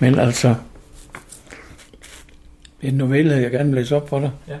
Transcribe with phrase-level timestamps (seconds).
[0.00, 0.54] Men altså,
[2.82, 4.30] en novelle, jeg gerne vil læse op for dig.
[4.48, 4.58] Ja.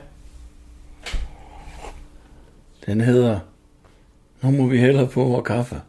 [2.86, 3.40] Den hedder,
[4.42, 5.80] nu må vi hellere på vores kaffe.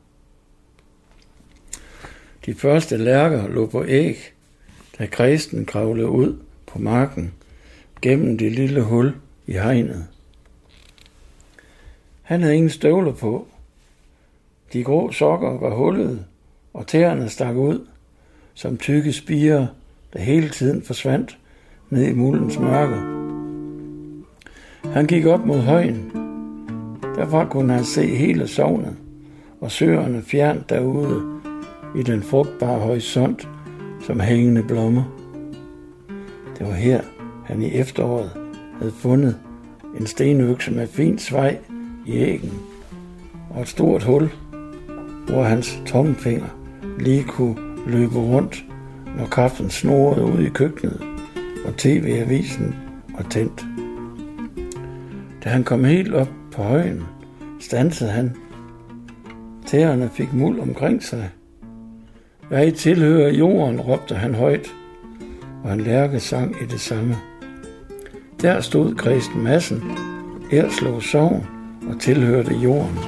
[2.46, 4.34] De første lærker lå på æg,
[5.00, 7.34] da kristen kravlede ud på marken
[8.02, 9.16] gennem det lille hul
[9.48, 10.08] i hegnet.
[12.22, 13.48] Han havde ingen støvler på.
[14.74, 16.26] De grå sokker var hullede,
[16.74, 17.88] og tæerne stak ud,
[18.58, 19.68] som tykke spiger,
[20.14, 21.38] der hele tiden forsvandt
[21.90, 22.96] ned i muldens mørke.
[24.94, 26.12] Han gik op mod højen.
[27.16, 28.96] Derfra kunne han se hele sovnet
[29.62, 31.22] og søerne fjernt derude
[31.96, 33.50] i den frugtbare horisont
[34.02, 35.04] som hængende blommer.
[36.60, 37.02] Det var her,
[37.46, 38.32] han i efteråret
[38.80, 39.36] havde fundet
[40.00, 41.58] en stenøkse med fin svej
[42.06, 42.54] i æggen
[43.50, 44.30] og et stort hul,
[45.28, 46.48] hvor hans tommelfinger
[47.00, 48.66] lige kunne løbe rundt,
[49.18, 51.02] når kaffen snorede ud i køkkenet,
[51.66, 52.76] og tv-avisen
[53.18, 53.66] var tændt.
[55.44, 57.04] Da han kom helt op på højen,
[57.60, 58.36] stansede han.
[59.66, 61.30] Tæerne fik muld omkring sig.
[62.52, 64.74] Jeg tilhører jorden, råbte han højt,
[65.64, 67.16] og han lærke sang i det samme.
[68.42, 69.84] Der stod Kristen Madsen,
[70.52, 71.48] Erslov Sogn
[71.90, 73.00] og tilhørte jorden.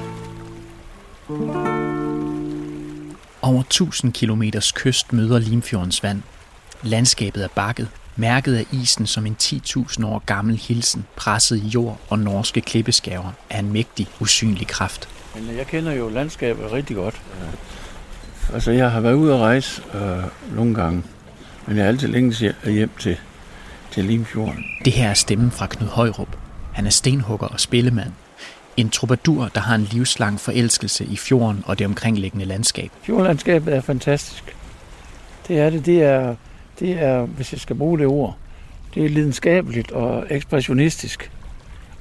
[3.42, 6.22] Over 1000 kilometers kyst møder Limfjordens vand.
[6.82, 12.00] Landskabet er bakket, mærket af isen som en 10.000 år gammel hilsen, presset i jord
[12.08, 15.08] og norske klippeskæver af en mægtig, usynlig kraft.
[15.34, 17.20] Men jeg kender jo landskabet rigtig godt.
[18.54, 21.02] Altså, jeg har været ude at rejse øh, nogle gange,
[21.66, 23.16] men jeg er altid længe hjem til,
[23.90, 24.64] til Limfjorden.
[24.84, 26.36] Det her er stemmen fra Knud Højrup.
[26.72, 28.12] Han er stenhugger og spillemand.
[28.80, 32.90] En troubadour, der har en livslang forelskelse i fjorden og det omkringliggende landskab.
[33.02, 34.56] Fjordlandskabet er fantastisk.
[35.48, 35.86] Det er det.
[35.86, 36.34] Det er,
[36.78, 38.36] det er, hvis jeg skal bruge det ord,
[38.94, 41.30] det er lidenskabeligt og ekspressionistisk.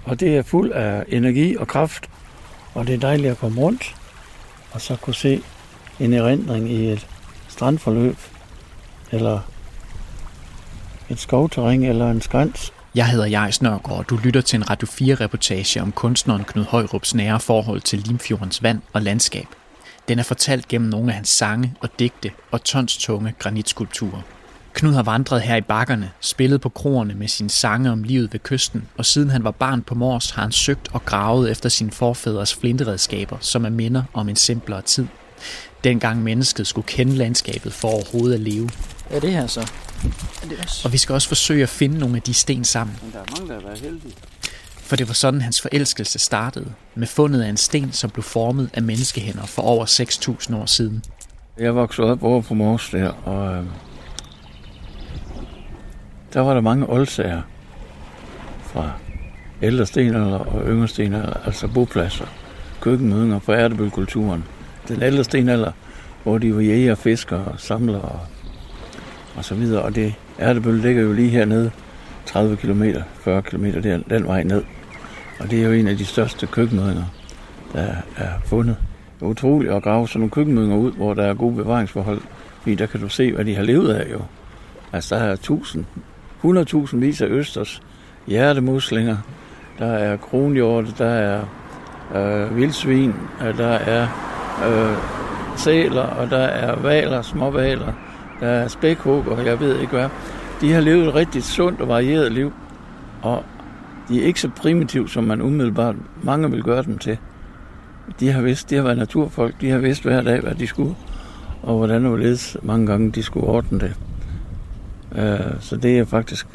[0.03, 2.09] Og det er fuld af energi og kraft.
[2.73, 3.95] Og det er dejligt at komme rundt
[4.71, 5.41] og så kunne se
[5.99, 7.07] en erindring i et
[7.47, 8.17] strandforløb,
[9.11, 9.39] eller
[11.09, 14.87] et skovterræn, eller en skrænt jeg hedder Jais Nørgaard, og du lytter til en Radio
[14.87, 19.47] 4-reportage om kunstneren Knud Højrups nære forhold til Limfjordens vand og landskab.
[20.07, 24.21] Den er fortalt gennem nogle af hans sange og digte og tons tunge granitskulpturer.
[24.73, 28.39] Knud har vandret her i bakkerne, spillet på kroerne med sine sange om livet ved
[28.39, 31.91] kysten, og siden han var barn på Mors har han søgt og gravet efter sine
[31.91, 35.07] forfædres flinteredskaber, som er minder om en simplere tid.
[35.83, 38.69] Dengang mennesket skulle kende landskabet for overhovedet at leve.
[39.09, 39.59] Er det her så?
[40.43, 40.81] Er det også?
[40.85, 42.97] Og vi skal også forsøge at finde nogle af de sten sammen.
[43.01, 44.13] Men der er mange, der har været heldige.
[44.89, 48.69] For det var sådan, hans forelskelse startede, med fundet af en sten, som blev formet
[48.73, 49.85] af menneskehænder for over
[50.49, 51.03] 6.000 år siden.
[51.59, 53.63] Jeg voksede op over på Mors der, og øh,
[56.33, 57.41] der var der mange oldsager
[58.63, 58.91] fra
[59.61, 62.25] ældre stenalder og yngre stenalder, altså bopladser,
[62.81, 64.43] køkkenmødinger fra ærtebølkulturen.
[64.89, 65.71] Den ældre stenalder,
[66.23, 68.19] hvor de var jæger, og samler og,
[69.35, 69.81] og så videre.
[69.81, 71.71] Og det ærtebøl ligger jo lige hernede,
[72.25, 72.83] 30 km,
[73.19, 74.63] 40 km der, den vej ned.
[75.39, 77.03] Og det er jo en af de største køkkenmødinger,
[77.73, 78.75] der er fundet.
[79.19, 82.21] Det er utroligt at grave sådan nogle køkkenmødinger ud, hvor der er gode bevaringsforhold.
[82.61, 84.21] Fordi der kan du se, hvad de har levet af jo.
[84.93, 85.85] Altså der er tusind,
[86.43, 87.81] 100.000 vis af østers,
[88.27, 89.17] hjertemuslinger,
[89.79, 91.41] der er kronhjorte, der er
[92.15, 94.28] øh, vildsvin, øh, der er
[94.67, 94.97] øh,
[95.57, 97.93] sæler, og der er valer, småvaler,
[98.39, 100.09] der er spækhugger, jeg ved ikke hvad.
[100.61, 102.53] De har levet et rigtig sundt og varieret liv,
[103.21, 103.43] og
[104.09, 107.17] de er ikke så primitive, som man umiddelbart mange vil gøre dem til.
[108.19, 110.95] De har vidst, de har været naturfolk, de har vidst hver dag, hvad de skulle,
[111.63, 113.93] og hvordan og hvorledes mange gange de skulle ordne det.
[115.11, 116.47] Uh, så det er faktisk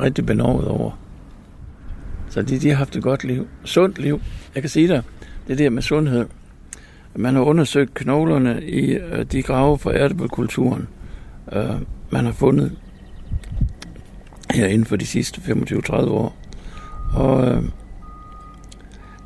[0.00, 0.98] rigtig benovet over.
[2.30, 3.48] Så de, de har haft et godt liv.
[3.64, 4.20] Sundt liv.
[4.54, 5.02] Jeg kan sige dig,
[5.48, 6.26] det der med sundhed.
[7.16, 10.88] Man har undersøgt knoglerne i øh, de grave fra ærtebølkulturen.
[11.52, 11.80] Øh,
[12.10, 12.72] man har fundet
[14.50, 16.36] her inden for de sidste 25-30 år.
[17.14, 17.62] Og øh,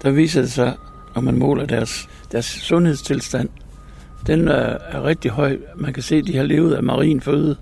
[0.03, 0.75] der viser det sig,
[1.15, 3.49] når man måler deres, deres sundhedstilstand,
[4.27, 5.59] den er, er rigtig høj.
[5.77, 7.57] Man kan se, at de har levet af marin føde.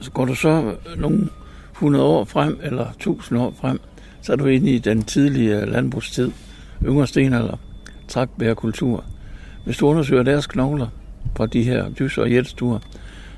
[0.00, 1.28] Så går du så nogle
[1.72, 3.80] 100 år frem, eller 1000 år frem,
[4.22, 6.30] så er du inde i den tidlige landbrugstid,
[6.84, 7.56] yngre stenalder,
[8.12, 9.04] trækbærkultur.
[9.64, 10.86] Hvis du undersøger deres knogler
[11.36, 12.78] fra de her dys- og jætstuer,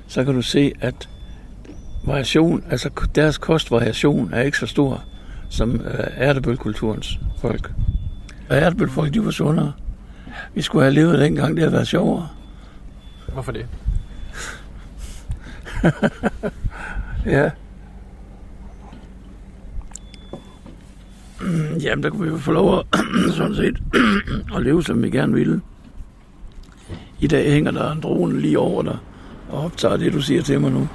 [0.07, 1.09] så kan du se, at
[2.03, 5.03] variation, altså deres kostvariation er ikke så stor
[5.49, 5.81] som
[6.17, 7.71] ærtebølkulturens folk.
[8.49, 9.73] Og ærtebølfolk, de var sundere.
[10.53, 12.27] Vi skulle have levet dengang, det havde været sjovere.
[13.33, 13.65] Hvorfor det?
[17.35, 17.49] ja.
[21.83, 22.99] Jamen, der kunne vi jo få lov at,
[23.37, 23.77] sådan set,
[24.55, 25.61] at leve, som vi gerne ville.
[27.19, 28.97] I dag hænger der en drone lige over dig,
[29.49, 30.87] og optager det, du siger til mig nu.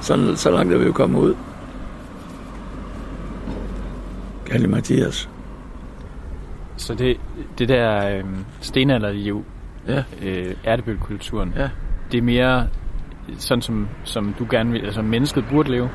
[0.00, 1.34] Sådan, så langt er vi jo kommet ud.
[4.46, 5.28] Kalle Mathias.
[6.76, 7.16] Så det,
[7.58, 8.24] det der øh,
[8.60, 9.44] stenalderliv,
[9.88, 11.68] Ja, øh, ærtebølkulturen, ja.
[12.12, 12.68] det er mere
[13.38, 15.90] sådan, som, som du gerne vil, altså mennesket burde leve.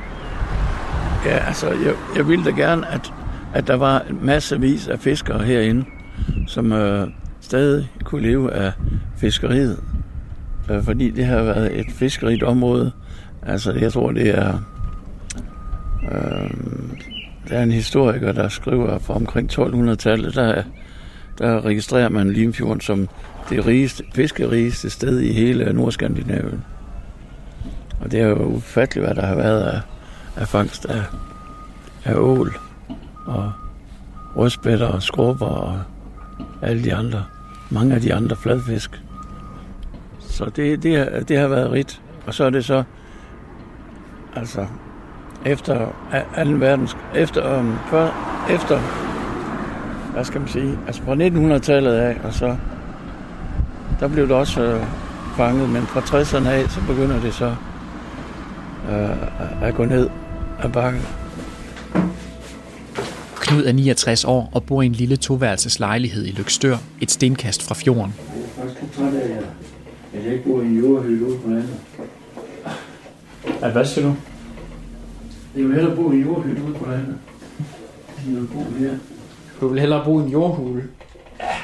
[1.26, 3.14] Ja, altså, jeg, jeg ville da gerne, at,
[3.54, 5.86] at der var massevis af fiskere herinde,
[6.48, 7.08] som øh,
[7.42, 8.72] stadig kunne leve af
[9.18, 9.80] fiskeriet.
[10.72, 12.92] Øh, fordi det har været et fiskerigt område.
[13.42, 14.54] Altså, jeg tror, det er...
[16.12, 16.50] Øh,
[17.50, 20.64] der er en historiker, der skriver fra omkring 1200-tallet, der,
[21.38, 23.10] der registrerer man Limfjorden som
[23.50, 26.64] det rigeste, fiskerigeste sted i hele Nordskandinavien.
[28.02, 29.82] Og det er jo ufatteligt, hvad der har været af,
[30.42, 31.04] af fangst af,
[32.06, 32.58] af ål
[33.26, 33.52] og
[34.36, 35.80] rødspætter og skrubber og
[36.62, 37.24] alle de andre,
[37.70, 39.02] mange af de andre fladfisk.
[40.20, 42.02] Så det, det, det har været rigt.
[42.28, 42.84] Og så er det så,
[44.36, 44.66] altså,
[45.46, 45.86] efter
[46.46, 46.50] 2.
[46.52, 48.10] verdens, efter, um, før,
[48.50, 48.80] efter,
[50.14, 52.58] hvad skal man sige, altså fra 1900-tallet af, og så,
[54.00, 54.86] der blev det også øh,
[55.38, 57.56] fanget, men fra 60'erne af, så begynder det så
[58.92, 60.10] øh, at gå ned
[60.64, 61.02] ad bakken.
[63.36, 67.64] Knud er 69 år og bor i en lille toværelses lejlighed i Lykstør, et stenkast
[67.64, 68.14] fra fjorden.
[68.36, 69.38] Jeg er faktisk lidt træt af,
[70.14, 71.76] at jeg ikke bor i en jordhytte ude på landet.
[73.62, 74.16] At hvad siger du?
[75.56, 77.18] Jeg vil hellere bo i en jordhytte ude på landet,
[78.26, 78.92] end jeg vil bo her.
[79.62, 80.84] Du vil hellere bo i en jordhule.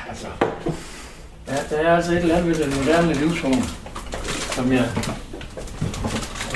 [0.10, 0.28] Altså,
[1.48, 3.64] ja, der er altså et eller andet ved den moderne livsform,
[4.56, 4.86] som jeg...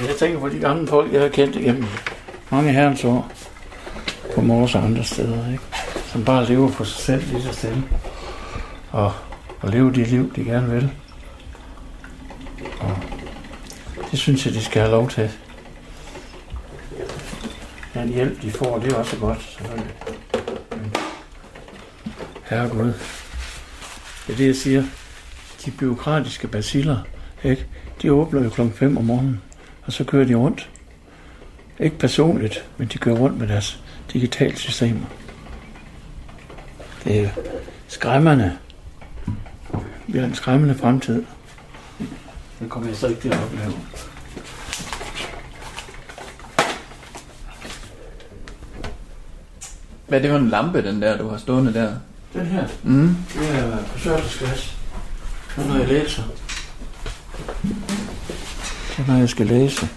[0.07, 1.85] Jeg tænker på de gamle folk, jeg har kendt igennem
[2.51, 3.31] mange herrens år
[4.35, 5.63] på Mors og andre steder, ikke?
[6.05, 7.83] som bare lever for sig selv lige så stille.
[8.91, 9.13] Og,
[9.61, 10.91] og lever de liv, de gerne vil.
[12.79, 12.97] Og
[14.11, 15.31] det synes jeg, de skal have lov til.
[17.93, 19.93] Den hjælp, de får, det er også godt, selvfølgelig.
[20.71, 20.93] Men,
[22.49, 22.93] herregud.
[24.27, 24.83] Det er det, jeg siger.
[25.65, 26.97] De byråkratiske basiller,
[27.43, 27.65] ikke?
[28.01, 29.41] de åbner jo klokken 5 om morgenen,
[29.85, 30.69] og så kører de rundt.
[31.81, 33.79] Ikke personligt, men de kører rundt med deres
[34.13, 35.05] digitale systemer.
[37.03, 37.29] Det er
[37.87, 38.57] skræmmende.
[40.07, 41.23] Vi har en skræmmende fremtid.
[42.59, 43.73] Det kommer jeg så ikke til at opleve.
[50.07, 51.93] Hvad er det for en lampe, den der, du har stående der?
[52.33, 53.15] Den her, Mm.
[53.33, 54.77] det er forsørgelsesglas.
[55.55, 56.23] Det er, når jeg læser.
[57.63, 59.87] Det er, når jeg skal læse.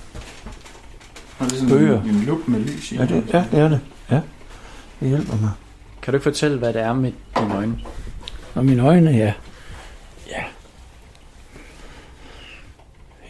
[1.44, 2.02] Har det sådan Bøger.
[2.02, 2.96] en, en lup med lys i?
[2.96, 3.80] Ja, det, ja, det er det.
[4.10, 4.20] Ja,
[5.00, 5.50] det hjælper mig.
[6.02, 7.78] Kan du ikke fortælle, hvad det er med dine øjne?
[8.54, 9.32] Og mine øjne, ja.
[10.30, 10.42] Ja.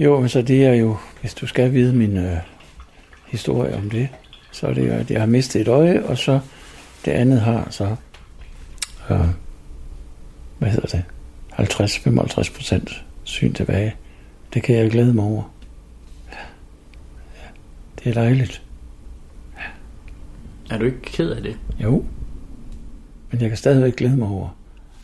[0.00, 2.37] Jo, men så det er jo, hvis du skal vide min øh,
[3.26, 4.08] historie om det,
[4.52, 6.40] så er det jo, at jeg har mistet et øje, og så
[7.05, 7.96] det andet har så,
[9.11, 9.20] øh,
[10.58, 11.05] hvad hedder det,
[11.52, 13.94] 50-55 procent syn tilbage.
[14.55, 15.43] Det kan jeg glæde mig over.
[18.04, 18.11] Ja.
[18.11, 18.14] ja.
[18.14, 18.62] Det er dejligt.
[20.70, 21.58] Er du ikke ked af det?
[21.78, 22.04] Jo.
[23.30, 24.56] Men jeg kan stadigvæk glæde mig over,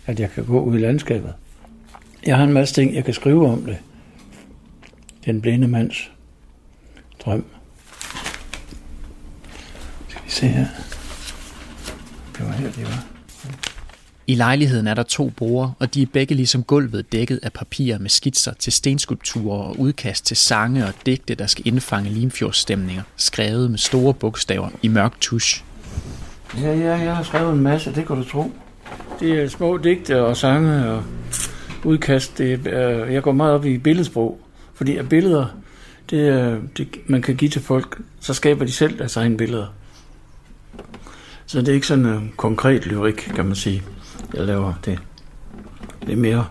[0.06, 1.34] at jeg kan gå ud i landskabet.
[2.26, 3.78] Jeg har en masse ting, jeg kan skrive om det.
[5.24, 6.10] Den blinde mands
[7.24, 7.44] drøm.
[10.08, 10.66] Skal vi se her.
[12.38, 13.19] Det var her, det var.
[14.30, 17.98] I lejligheden er der to borer, og de er begge ligesom gulvet dækket af papir
[17.98, 23.70] med skitser til stenskulpturer og udkast til sange og digte, der skal indfange Limfjordsstemninger, skrevet
[23.70, 25.64] med store bogstaver i mørk tusch.
[26.60, 28.52] Ja, ja, jeg har skrevet en masse, det kan du tro.
[29.20, 31.02] Det er små digte og sange og
[31.84, 32.38] udkast.
[32.38, 34.40] Det er, øh, jeg går meget op i billedsprog,
[34.74, 35.46] fordi at billeder,
[36.10, 39.66] det, er- det, man kan give til folk, så skaber de selv deres egne billeder.
[41.46, 43.82] Så det er ikke sådan en konkret lyrik, kan man sige,
[44.34, 44.98] jeg laver det.
[46.00, 46.46] Det er mere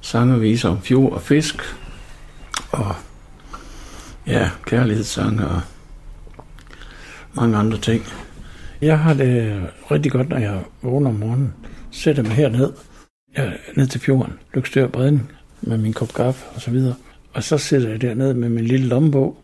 [0.00, 1.56] sange om fjord og fisk,
[2.70, 2.94] og
[4.26, 5.60] ja, kærlighedssange og
[7.34, 8.02] mange andre ting.
[8.80, 11.54] Jeg har det rigtig godt, når jeg vågner om morgenen.
[11.90, 12.72] Sætter mig herned,
[13.36, 15.30] jeg, ned til fjorden, Lykstør Bredden,
[15.62, 16.94] med min kop kaffe og så videre.
[17.32, 19.38] Og så sidder jeg dernede med min lille lommebog.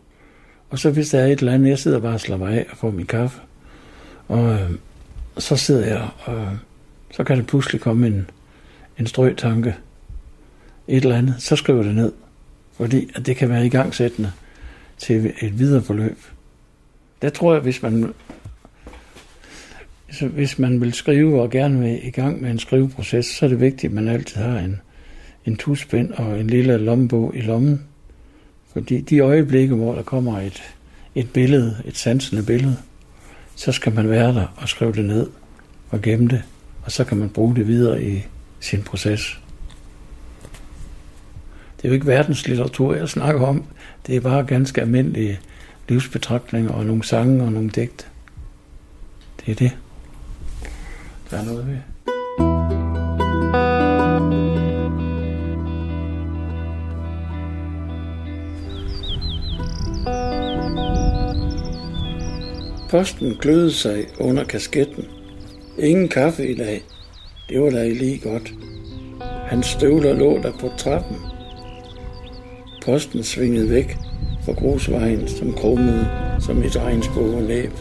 [0.69, 2.77] Og så hvis der er et eller andet, jeg sidder bare og slapper af og
[2.77, 3.39] får min kaffe.
[4.27, 4.71] Og øh,
[5.37, 6.57] så sidder jeg, og
[7.11, 8.29] så kan der pludselig komme en,
[8.99, 9.75] en strøtanke.
[10.87, 12.11] Et eller andet, så skriver det ned.
[12.73, 14.31] Fordi at det kan være igangsættende
[14.97, 16.17] til et videre forløb.
[17.21, 18.13] Der tror jeg, hvis man,
[20.11, 23.49] så hvis man vil skrive og gerne vil i gang med en skriveproces, så er
[23.49, 24.81] det vigtigt, at man altid har en,
[25.45, 27.81] en tuspind og en lille lommebog i lommen.
[28.73, 30.63] Fordi de øjeblikke, hvor der kommer et,
[31.15, 32.77] et billede, et sansende billede,
[33.55, 35.29] så skal man være der og skrive det ned
[35.89, 36.43] og gemme det,
[36.83, 38.25] og så kan man bruge det videre i
[38.59, 39.39] sin proces.
[41.77, 43.63] Det er jo ikke verdenslitteratur, jeg snakker om.
[44.07, 45.39] Det er bare ganske almindelige
[45.89, 48.05] livsbetragtninger og nogle sange og nogle digte.
[49.45, 49.71] Det er det.
[51.31, 51.77] Der er noget ved.
[62.89, 65.20] Posten glødede sig under kasketten.
[65.81, 66.83] Ingen kaffe i dag.
[67.49, 68.53] Det var da lige godt.
[69.21, 71.17] Hans støvler lå der på trappen.
[72.85, 73.97] Posten svingede væk
[74.45, 76.07] fra grusvejen, som krummede
[76.39, 77.71] som et regnsbog næb,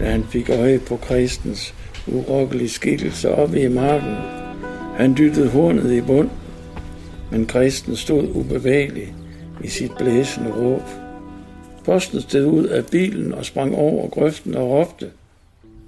[0.00, 1.74] da han fik øje på kristens
[2.06, 4.14] urokkelige skikkelse oppe i marken.
[4.96, 6.30] Han dyttede hornet i bund,
[7.30, 9.14] men kristen stod ubevægelig
[9.64, 10.82] i sit blæsende råb.
[11.84, 15.10] Posten steg ud af bilen og sprang over grøften og råbte.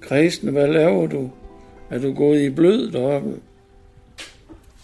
[0.01, 1.31] Kristen, hvad laver du?
[1.89, 3.35] Er du gået i blød deroppe?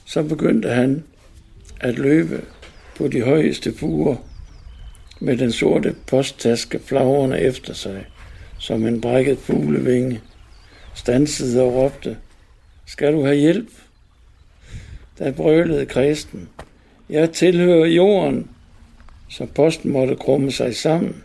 [0.06, 1.04] Så begyndte han
[1.80, 2.42] at løbe
[2.98, 4.16] på de højeste buer
[5.20, 8.06] med den sorte posttaske flagrende efter sig,
[8.60, 10.22] som en brækket fuglevinge,
[10.94, 12.18] stansede og råbte,
[12.86, 13.70] skal du have hjælp?
[15.20, 16.50] Der brølede kristen,
[17.10, 18.50] jeg tilhører jorden,
[19.30, 21.24] så posten måtte krumme sig sammen,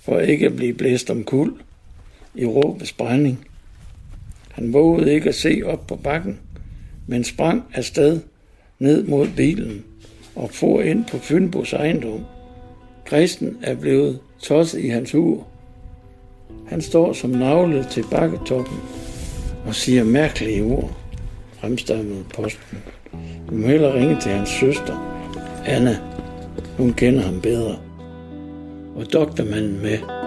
[0.00, 1.60] for ikke at blive blæst om kul
[2.34, 3.46] i råbets brænding.
[4.50, 6.38] Han vågede ikke at se op på bakken,
[7.06, 8.20] men sprang afsted
[8.78, 9.84] ned mod bilen
[10.36, 12.24] og for ind på Fynbos ejendom.
[13.04, 15.46] Kristen er blevet tosset i hans ur.
[16.66, 18.78] Han står som navlet til bakketoppen
[19.66, 20.96] og siger mærkelige ord,
[21.52, 22.78] fremstammede posten.
[23.50, 25.26] Du må hellere ringe til hans søster,
[25.66, 25.98] Anna.
[26.76, 27.78] Hun kender ham bedre.
[28.96, 30.19] Og doktormanden med.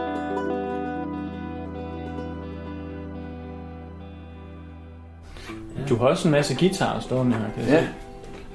[5.94, 7.88] Du har også en masse guitarer stående her, kan jeg Ja, se.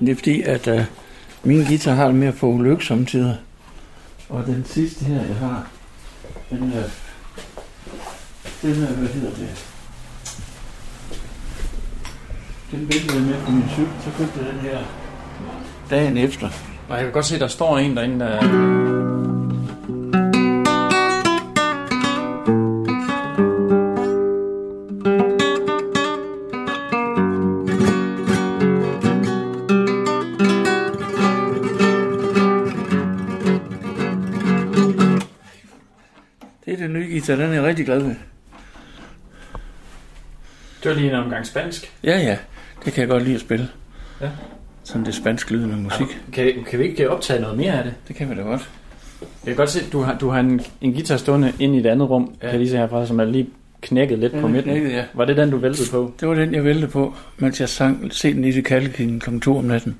[0.00, 0.80] det er fordi, at uh,
[1.42, 3.36] min guitar har det med at få ulykke samtidig.
[4.28, 5.66] Og den sidste her, jeg har,
[6.50, 6.82] den er,
[8.62, 9.66] den er, hvad hedder det?
[12.70, 14.78] Den væltede jeg med på min cykel, så købte jeg den her
[15.90, 16.48] dagen efter.
[16.88, 19.27] Og jeg kan godt se, at der står en derinde, der...
[37.28, 38.14] guitar, den er jeg rigtig glad ved.
[40.82, 41.92] Det var lige en omgang spansk.
[42.04, 42.36] Ja, ja,
[42.84, 43.68] det kan jeg godt lide at spille.
[44.20, 44.28] Ja.
[44.84, 46.06] Sådan det spansk lydende musik.
[46.32, 47.94] Kan, kan vi ikke optage noget mere af det?
[48.08, 48.70] Det kan vi da godt.
[49.20, 51.86] Jeg kan godt se, du har, du har en, en guitar stående inde i et
[51.86, 52.30] andet rum, ja.
[52.32, 52.38] Ja.
[52.40, 53.48] kan jeg lige se herfra, som er lige
[53.80, 54.70] knækket lidt Den på midten.
[54.72, 55.04] knækket, ja.
[55.14, 56.12] Var det den, du væltede på?
[56.20, 59.38] Det var den, jeg væltede på, mens jeg sang Se den i det kalkingen kl.
[59.40, 59.96] 2 om natten.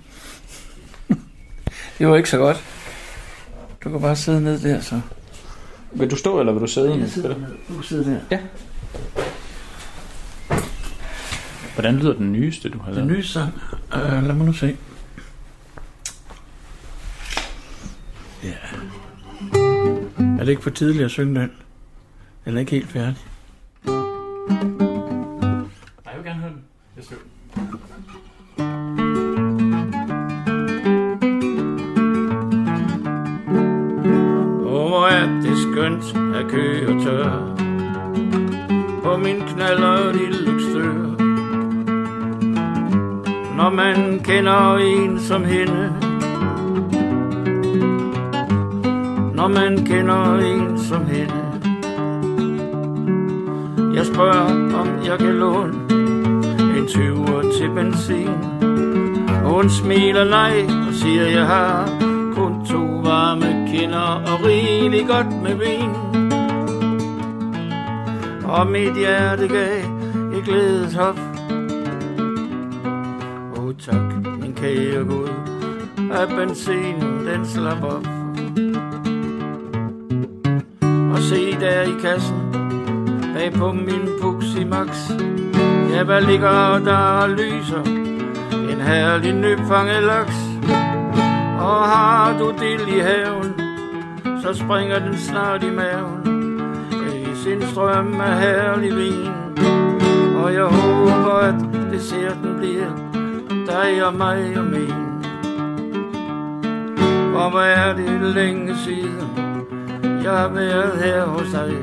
[1.98, 2.64] det var ikke så godt.
[3.84, 5.00] Du kan bare sidde ned der, så.
[5.92, 6.98] Vil du stå, eller vil du sidde?
[6.98, 7.34] Jeg sidder.
[7.68, 8.38] Du sidder der.
[11.74, 13.08] Hvordan lyder den nyeste, du har lavet?
[13.08, 13.52] Den nye sang.
[13.94, 14.76] Uh, lad mig nu se.
[18.42, 18.54] Ja.
[20.18, 21.52] Er det ikke for tidligt at synge den?
[22.44, 23.16] Den er ikke helt færdig.
[39.58, 40.94] Knaller i lykstør.
[43.56, 45.92] Når man kender en som hende.
[49.34, 51.42] Når man kender en som hende.
[53.94, 55.74] Jeg spørger om jeg kan låne
[56.78, 58.38] En 20'er til benzin.
[59.44, 61.88] Hun smiler nej og siger jeg har
[62.34, 66.07] kun to varme kinder og rigeligt godt med vin.
[68.48, 69.78] Og mit hjerte gav
[70.38, 71.18] et glædeshop.
[73.56, 75.28] Åh oh, tak, min kære Gud,
[76.12, 78.06] at benzinen den slap op.
[81.12, 82.36] Og se der i kassen,
[83.34, 85.10] bag på min Puxi Max.
[85.92, 87.82] Ja, hvad ligger der og lyser?
[88.52, 90.36] En herlig nyfanget laks.
[91.60, 93.54] Og har du del i haven,
[94.42, 96.17] så springer den snart i maven.
[97.78, 99.32] Strøm af herlig vin.
[100.36, 101.54] Og jeg håber, at
[101.92, 102.90] desserten bliver
[103.66, 105.22] dig og mig og min.
[107.32, 109.30] For hvor er det længe siden,
[110.22, 111.74] jeg har været her hos dig.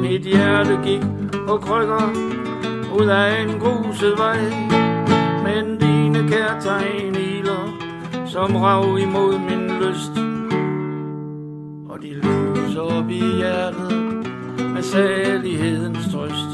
[0.00, 1.02] Mit hjerte gik
[1.46, 2.10] på krykker
[3.00, 4.40] ud af en gruset vej.
[5.44, 7.78] Men dine kærtegn iler,
[8.26, 10.12] som rav imod min lyst.
[11.90, 14.09] Og de lyser op i hjertet
[14.80, 16.50] med salighedens trøst.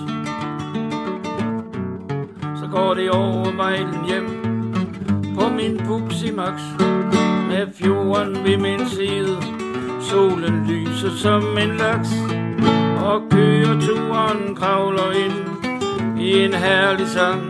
[2.60, 4.28] Så går det over mejlen hjem
[5.34, 6.60] på min Puxi Max
[7.48, 9.36] med fjorden ved min side.
[10.00, 12.08] Solen lyser som en laks,
[13.04, 15.38] og køreturen kravler ind
[16.20, 17.42] i en herlig sang.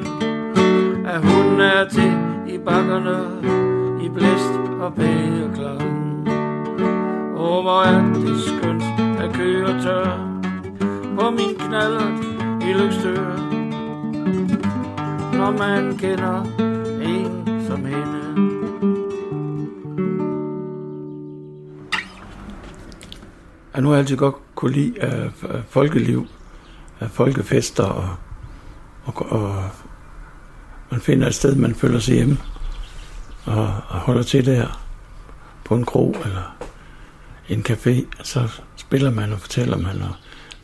[1.06, 2.12] At hun er til
[2.54, 3.18] i bakkerne,
[4.04, 5.82] i blæst og bæreklang.
[7.36, 8.84] Og hvor er det skønt
[9.20, 10.35] at køre tør
[11.16, 12.24] på min knallert
[12.62, 13.36] i Lykstør.
[15.32, 16.42] Når man kender
[17.02, 18.22] en som hende.
[23.74, 26.26] Jeg nu har jeg altid godt kunne lide uh, folkeliv,
[27.00, 28.16] uh, folkefester, og,
[29.04, 29.64] og, og
[30.90, 32.38] man finder et sted, man føler sig hjemme,
[33.44, 34.86] og, og holder til der
[35.64, 36.56] på en kro eller
[37.48, 40.14] en café, så spiller man og fortæller man, og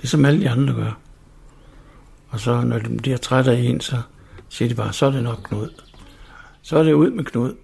[0.03, 0.99] ligesom alle de andre gør.
[2.29, 3.97] Og så når de bliver trætte af en, så
[4.49, 5.69] siger de bare, så er det nok Knud.
[6.63, 7.55] Så er det ud med Knud.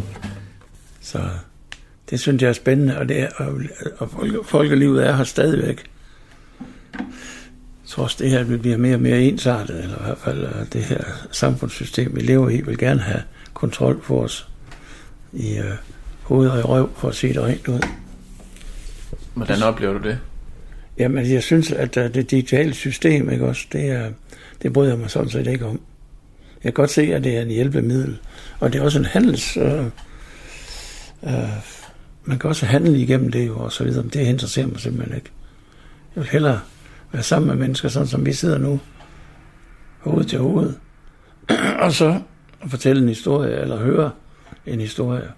[1.00, 1.28] så
[2.10, 3.60] det synes jeg er spændende, og, det er, og,
[3.98, 4.08] og
[4.44, 5.90] folkelivet er her stadigvæk.
[7.86, 10.82] Trods det her det bliver mere og mere ensartet, eller i hvert fald øh, det
[10.82, 13.22] her samfundssystem, vi lever i, vil gerne have
[13.54, 14.48] kontrol for os
[15.32, 15.72] i øh,
[16.22, 17.80] hoved og i røv, for at sige det rent ud.
[19.34, 20.18] Hvordan oplever du det?
[20.98, 24.10] Jamen, jeg synes, at øh, det digitale system, ikke også, det, er,
[24.62, 25.80] det bryder jeg mig sådan set ikke om.
[26.64, 28.18] Jeg kan godt se, at det er en hjælpemiddel,
[28.60, 29.56] og det er også en handels...
[29.56, 29.84] Øh,
[31.24, 31.50] øh,
[32.24, 35.16] man kan også handle igennem det jo, og så videre, men det interesserer mig simpelthen
[35.16, 35.30] ikke.
[36.14, 36.60] Jeg vil hellere
[37.12, 38.80] være sammen med mennesker, sådan som vi sidder nu,
[40.00, 40.74] hoved til hoved,
[41.84, 42.20] og så
[42.68, 44.10] fortælle en historie, eller høre
[44.66, 45.28] en historie.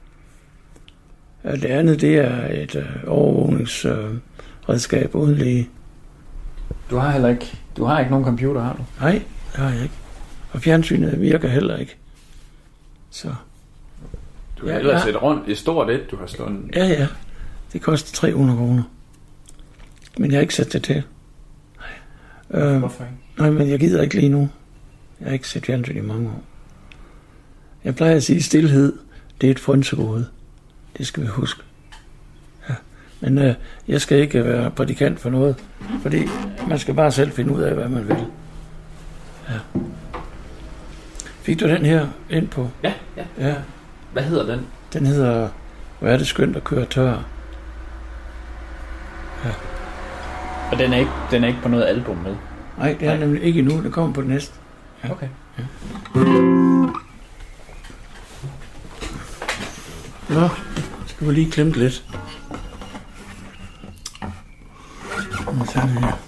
[1.43, 3.85] Det andet, det er et øh, overvågnings...
[3.85, 4.15] øh,
[5.15, 5.69] uden lige.
[6.91, 8.85] Du har heller ikke, du har ikke nogen computer, har du?
[9.01, 9.13] Nej,
[9.53, 9.95] det har jeg ikke.
[10.53, 11.97] Og fjernsynet virker heller ikke.
[13.11, 13.35] Så.
[14.61, 15.11] Du har ja, ellers ja.
[15.11, 16.71] et rundt, et stort et, du har slået.
[16.75, 17.07] Ja, ja.
[17.73, 18.83] Det koster 300 kroner.
[20.19, 21.03] Men jeg har ikke sat det til.
[22.51, 23.17] Øh, Hvorfor ikke?
[23.39, 24.49] Nej, men jeg gider ikke lige nu.
[25.21, 26.43] Jeg har ikke set fjernsyn i mange år.
[27.85, 28.99] Jeg plejer at sige, at stillhed,
[29.41, 30.27] det er et frønsegode.
[30.99, 31.63] Det skal vi huske.
[33.21, 33.55] Men øh,
[33.89, 35.57] jeg skal ikke være prædikant for noget,
[36.03, 36.27] fordi
[36.69, 38.17] man skal bare selv finde ud af, hvad man vil.
[39.49, 39.55] Ja.
[41.43, 42.69] Fik du den her ind på?
[42.83, 43.25] Ja, ja.
[43.49, 43.55] ja.
[44.13, 44.67] Hvad hedder den?
[44.93, 45.49] Den hedder,
[45.99, 47.25] hvor er det skønt at køre tør.
[49.45, 49.51] Ja.
[50.73, 52.37] Og den er ikke, den er ikke på noget album med?
[52.79, 53.21] Nej, det er Nej.
[53.21, 53.83] nemlig ikke endnu.
[53.83, 54.53] Det kommer på det næste.
[55.05, 55.11] Ja.
[55.11, 55.29] Okay.
[55.59, 55.65] Ja.
[60.29, 60.49] Nå,
[61.07, 62.05] skal vi lige klemme lidt.
[65.49, 66.19] Sådan her.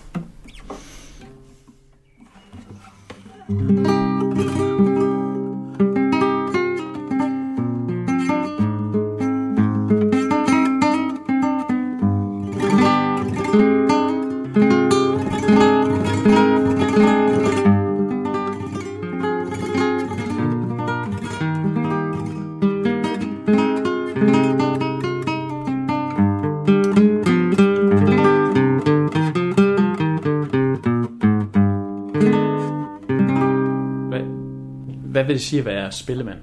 [35.30, 36.38] Vil det sige at være spillemand?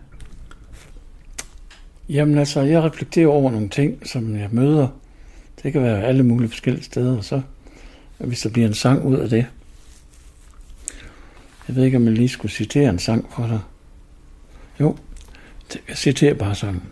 [2.10, 4.88] Jamen altså, jeg reflekterer over nogle ting, som jeg møder.
[5.64, 7.42] Det kan være alle mulige forskellige steder, og så
[8.18, 9.46] hvis der bliver en sang ud af det.
[11.68, 13.60] Jeg ved ikke, om jeg lige skulle citere en sang for dig.
[14.80, 14.98] Jo,
[15.88, 16.84] jeg citerer bare sangen.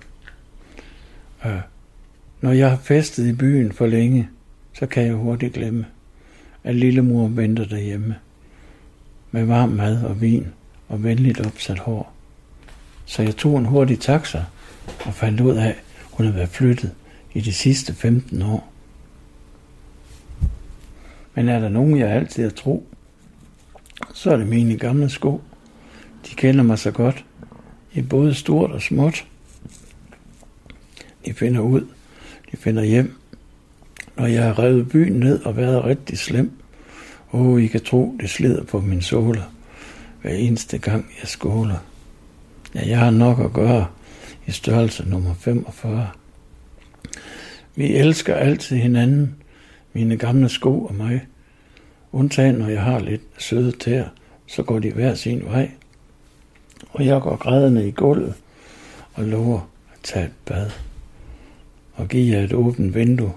[1.46, 1.60] Øh,
[2.42, 4.30] når jeg har festet i byen for længe,
[4.74, 5.86] så kan jeg hurtigt glemme,
[6.64, 8.16] at lillemor venter derhjemme
[9.32, 10.48] med varm mad og vin
[10.96, 12.14] og venligt opsat hår.
[13.06, 14.44] Så jeg tog en hurtig taxa
[15.06, 15.76] og fandt ud af, at
[16.12, 16.92] hun havde været flyttet
[17.34, 18.72] i de sidste 15 år.
[21.34, 22.88] Men er der nogen, jeg altid har tro,
[24.14, 25.42] så er det mine gamle sko.
[26.28, 27.26] De kender mig så godt,
[27.94, 29.26] i både stort og småt.
[31.26, 31.88] de finder ud,
[32.52, 33.18] de finder hjem.
[34.18, 36.52] Når jeg har revet byen ned og været rigtig slem,
[37.34, 39.55] åh, oh, I kan tro, det slider på min såler,
[40.26, 41.78] hver eneste gang jeg skåler.
[42.76, 43.88] Ja, jeg har nok at gøre
[44.46, 46.10] i størrelse nummer 45.
[47.76, 49.36] Vi elsker altid hinanden,
[49.94, 51.26] mine gamle sko og mig.
[52.12, 54.08] Undtagen når jeg har lidt søde tæer,
[54.48, 55.72] så går de hver sin vej.
[56.90, 58.34] Og jeg går grædende i gulvet
[59.14, 59.60] og lover
[59.94, 60.70] at tage et bad.
[61.94, 63.34] Og give jer et åbent vindue,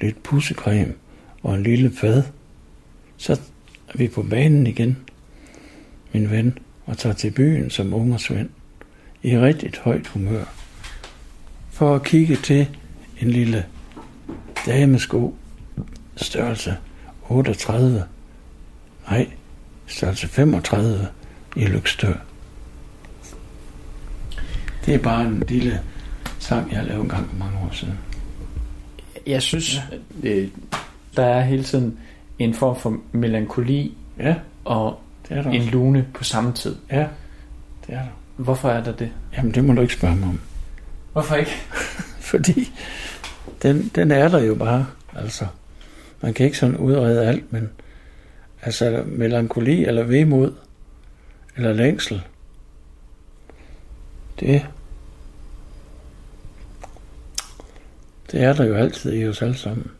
[0.00, 0.94] lidt pussecreme
[1.42, 2.22] og en lille fad.
[3.16, 3.32] Så
[3.88, 5.05] er vi på banen igen,
[6.12, 8.48] min ven, og tager til byen som ungersvend
[9.22, 10.44] i rigtig højt humør.
[11.70, 12.68] For at kigge til
[13.20, 13.66] en lille
[14.66, 15.34] damesko
[16.16, 16.76] størrelse
[17.28, 18.04] 38,
[19.10, 19.30] nej,
[19.86, 21.08] størrelse 35
[21.56, 22.14] i Lykstør.
[24.86, 25.80] Det er bare en lille
[26.38, 27.98] sang, jeg har lavet en gang for mange år siden.
[29.26, 29.80] Jeg synes,
[30.22, 30.28] ja.
[30.28, 30.48] øh,
[31.16, 31.98] der er hele tiden
[32.38, 35.70] en form for melankoli Ja, og det er der en også.
[35.70, 36.76] lune på samme tid.
[36.90, 37.06] Ja,
[37.86, 38.08] det er der.
[38.36, 39.10] Hvorfor er der det?
[39.36, 40.40] Jamen, det må du ikke spørge mig om.
[41.12, 41.50] Hvorfor ikke?
[42.30, 42.72] Fordi
[43.62, 44.86] den, den er der jo bare,
[45.16, 45.46] altså.
[46.20, 47.70] Man kan ikke sådan udrede alt, men
[48.62, 50.52] altså melankoli eller vemod
[51.56, 52.22] eller længsel,
[54.40, 54.66] det,
[58.32, 59.90] det er der jo altid i os alle sammen.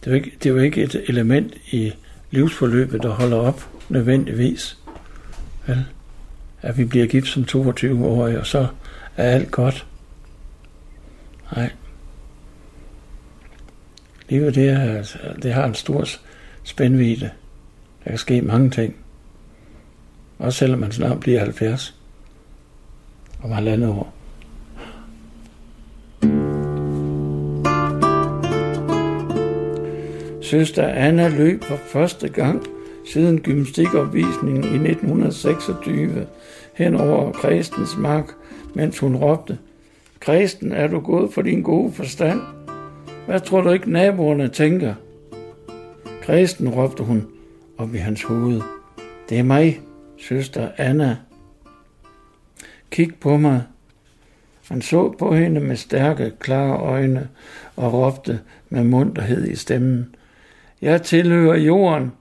[0.00, 1.92] Det er, jo ikke, det er jo ikke et element i
[2.30, 4.78] livsforløbet, der holder op nødvendigvis.
[5.66, 5.84] Vel?
[6.62, 8.66] At vi bliver gift som 22-årige, og så
[9.16, 9.86] er alt godt.
[11.56, 11.70] Nej.
[14.28, 16.04] Livet det, er, altså, det har en stor
[16.62, 17.30] spændvidde.
[18.04, 18.96] Der kan ske mange ting.
[20.38, 21.94] Også selvom man snart bliver 70.
[23.42, 24.14] Om halvandet år.
[30.42, 32.66] Søster Anna løb for første gang
[33.12, 36.26] siden gymnastikopvisningen i 1926
[36.74, 38.30] hen over Kristens mark,
[38.74, 39.58] mens hun råbte,
[40.20, 42.40] Kristen, er du gået for din gode forstand?
[43.26, 44.94] Hvad tror du ikke naboerne tænker?
[46.22, 47.26] Kristen, råbte hun
[47.78, 48.60] op i hans hoved.
[49.28, 49.80] Det er mig,
[50.18, 51.16] søster Anna.
[52.90, 53.62] Kig på mig.
[54.68, 57.28] Han så på hende med stærke, klare øjne
[57.76, 60.14] og råbte med munterhed i stemmen.
[60.82, 62.12] Jeg tilhører jorden.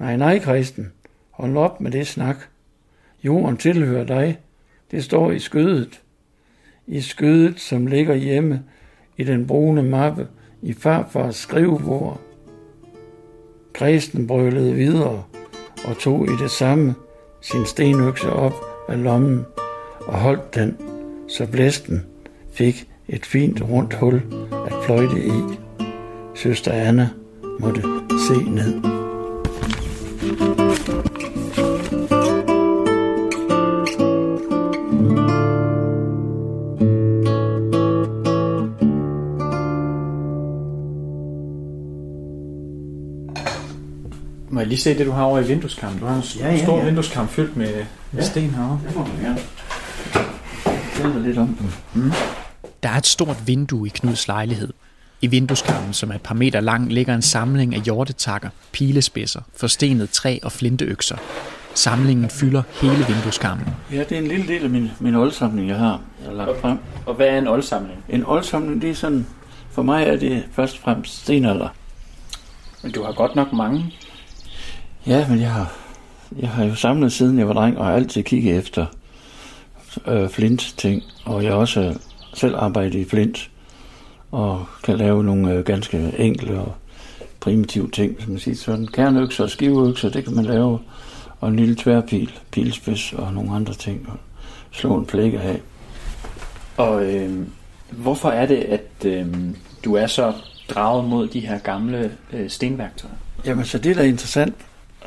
[0.00, 0.92] Nej, nej, Kristen.
[1.30, 2.36] Hold op med det snak.
[3.22, 4.38] Jorden tilhører dig.
[4.90, 6.00] Det står i skødet.
[6.86, 8.62] I skødet, som ligger hjemme
[9.16, 10.28] i den brune mappe
[10.62, 12.20] i farfars skrivebord.
[13.72, 15.24] Kristen brølede videre
[15.84, 16.94] og tog i det samme
[17.40, 18.54] sin stenøkse op
[18.88, 19.44] af lommen
[20.00, 20.76] og holdt den,
[21.28, 22.06] så blæsten
[22.52, 24.22] fik et fint rundt hul
[24.66, 25.58] at fløjte i.
[26.34, 27.08] Søster Anna
[27.60, 27.82] måtte
[28.28, 28.99] se ned.
[44.70, 45.98] Lige se det, du har over i vindueskarmen?
[46.00, 46.84] Du har en ja, Ja, ja, stor ja.
[46.84, 47.84] vindueskarm fyldt med ja.
[48.16, 48.22] Ja.
[48.22, 48.80] sten herovre.
[48.88, 49.38] Det må du gerne.
[50.92, 51.58] Fortæl lidt om
[51.94, 52.12] dem.
[52.82, 54.72] Der er et stort vindue i Knuds lejlighed.
[55.22, 60.10] I vindueskarmen, som er et par meter lang, ligger en samling af hjortetakker, pilespidser, forstenet
[60.10, 61.16] træ og flinteøkser.
[61.74, 63.66] Samlingen fylder hele vindueskarmen.
[63.92, 66.60] Ja, det er en lille del af min, min oldsamling, jeg har, jeg har lagt
[66.60, 66.78] frem.
[67.06, 68.04] Og hvad er en oldsamling?
[68.08, 69.26] En oldsamling, det er sådan,
[69.70, 71.68] for mig er det først og fremmest stenalder.
[72.82, 73.94] Men du har godt nok mange.
[75.06, 75.72] Ja, men jeg har,
[76.38, 78.86] jeg har jo samlet siden jeg var dreng, og har altid kigget efter
[80.06, 81.02] øh, flint-ting.
[81.24, 81.98] Og jeg har også
[82.34, 83.50] selv arbejdet i flint,
[84.30, 86.74] og kan lave nogle øh, ganske enkle og
[87.40, 88.86] primitive ting, som man siger sådan.
[88.86, 90.78] Kerneøkser og skiveøkser, det kan man lave,
[91.40, 94.16] og en lille tværpil, pilspids og nogle andre ting, og
[94.70, 95.60] slå en plække af.
[96.76, 97.46] Og øh,
[97.90, 99.26] hvorfor er det, at øh,
[99.84, 100.32] du er så
[100.68, 103.14] draget mod de her gamle øh, stenværktøjer?
[103.44, 104.54] Jamen, så det, der er interessant,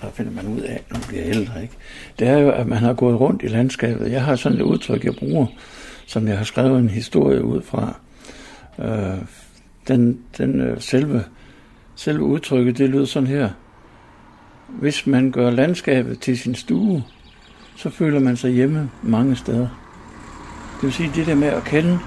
[0.03, 1.73] der finder man ud af, når man bliver ældre, ikke?
[2.19, 4.11] det er jo, at man har gået rundt i landskabet.
[4.11, 5.45] Jeg har sådan et udtryk, jeg bruger,
[6.05, 7.99] som jeg har skrevet en historie ud fra.
[8.79, 9.17] Øh,
[9.87, 11.23] den, den øh, selve,
[11.95, 13.49] selve udtrykket, det lyder sådan her.
[14.67, 17.03] Hvis man gør landskabet til sin stue,
[17.75, 19.67] så føler man sig hjemme mange steder.
[20.75, 21.99] Det vil sige, det der med at kende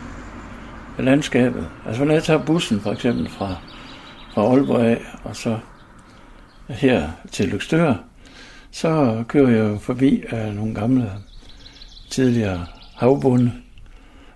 [0.98, 1.68] landskabet.
[1.86, 3.54] Altså, når jeg tager bussen for eksempel fra,
[4.34, 5.58] fra Aalborg af, og så
[6.68, 7.94] her til Lykstør,
[8.70, 11.10] så kører jeg forbi af nogle gamle,
[12.10, 13.52] tidligere havbunde,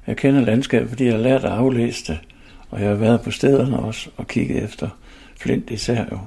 [0.07, 2.19] Jeg kender landskabet, fordi jeg har lært at aflæse det.
[2.71, 4.89] Og jeg har været på stederne også og kigget efter
[5.41, 6.19] flint især jo.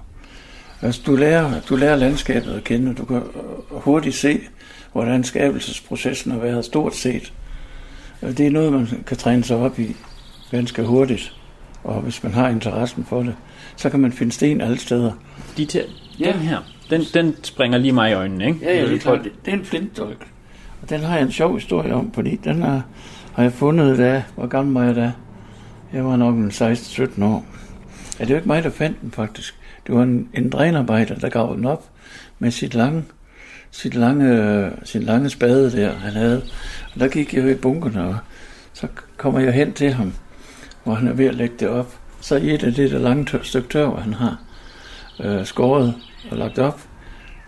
[0.81, 3.21] Altså, du lærer, du lærer landskabet at kende, du kan
[3.69, 4.39] hurtigt se,
[4.91, 7.33] hvordan skabelsesprocessen har været stort set.
[8.21, 9.95] Det er noget, man kan træne sig op i
[10.51, 11.35] ganske hurtigt.
[11.83, 13.35] Og hvis man har interessen for det,
[13.75, 15.11] så kan man finde sten alle steder.
[15.57, 15.83] De til,
[16.19, 16.31] ja.
[16.31, 16.57] Den her,
[16.89, 18.59] den, den springer lige mig i øjnene, ikke?
[18.61, 20.27] Ja, ja det, er, det er en flintdolk.
[20.81, 22.83] Og den har jeg en sjov historie om, fordi den har,
[23.33, 25.11] har jeg fundet da, hvor gammel var jeg da?
[25.93, 27.45] Jeg var nok en 16-17 år.
[28.19, 29.55] Ja, det jo ikke mig, der fandt den faktisk.
[29.87, 31.89] Det var en, en drænarbejder, der gav den op
[32.39, 33.03] med sit lange,
[33.71, 36.43] sit lange, sin lange spade der, han havde.
[36.93, 38.17] Og der gik jeg jo i bunkerne, og
[38.73, 40.13] så kommer jeg hen til ham,
[40.83, 41.99] hvor han er ved at lægge det op.
[42.23, 44.37] Så i et af det der lange tør, stykke tør, han har
[45.19, 45.95] øh, skåret
[46.31, 46.81] og lagt op,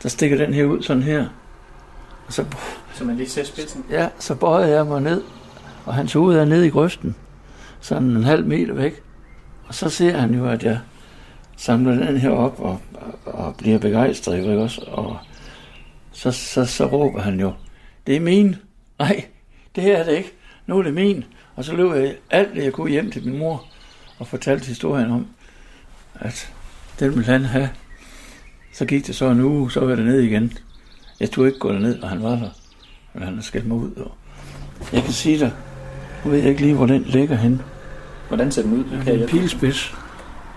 [0.03, 1.25] der stikker den her ud sådan her.
[2.27, 2.45] Og så,
[2.93, 3.85] så man lige ser spidsen?
[3.89, 5.23] Ja, så bøjede jeg mig ned,
[5.85, 7.15] og hans hoved er nede i grøften,
[7.79, 9.03] sådan en halv meter væk.
[9.67, 10.79] Og så ser han jo, at jeg
[11.57, 14.81] samler den her op og, og, og bliver begejstret, ikke også?
[14.87, 15.17] Og
[16.11, 17.53] så, så, så råber han jo,
[18.07, 18.55] det er min.
[18.99, 19.25] Nej,
[19.75, 20.31] det er det ikke.
[20.67, 21.23] Nu er det min.
[21.55, 23.65] Og så løb jeg alt det, jeg kunne hjem til min mor
[24.19, 25.27] og fortalte historien om,
[26.15, 26.53] at
[26.99, 27.69] den ville han have.
[28.73, 30.53] Så gik det så en uge, så var det ned igen.
[31.19, 32.49] Jeg tog ikke gå ned, når han var der.
[33.13, 33.91] Men han har skældt mig ud.
[33.91, 34.17] Og
[34.93, 35.51] jeg kan sige dig,
[36.25, 37.61] nu ved jeg ikke lige, hvor den ligger hen.
[38.27, 38.83] Hvordan ser den ud?
[39.05, 39.93] Det er en pilspids.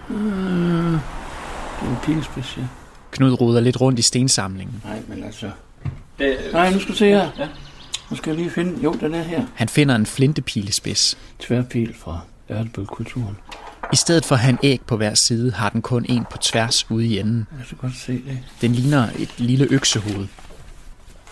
[0.08, 1.00] Uh, det
[1.82, 2.62] er en pilspids, ja.
[3.10, 4.82] Knud ruder lidt rundt i stensamlingen.
[4.84, 5.50] Nej, men altså...
[6.18, 6.38] Det...
[6.52, 7.28] Nej, nu skal du se her.
[7.38, 7.48] Ja.
[8.10, 8.82] Nu skal jeg lige finde...
[8.82, 9.42] Jo, den er her.
[9.54, 11.18] Han finder en flintepilespids.
[11.38, 13.36] Tværpil fra ærtebølkulturen.
[13.92, 16.38] I stedet for at have en æg på hver side, har den kun en på
[16.38, 17.46] tværs ude i enden.
[17.58, 18.38] Jeg kan godt se det.
[18.60, 20.26] Den ligner et lille øksehoved.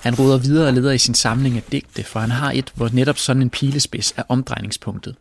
[0.01, 2.91] Han ruder videre og leder i sin samling af digte, for han har et, hvor
[2.93, 5.17] netop sådan en pilespids er omdrejningspunktet.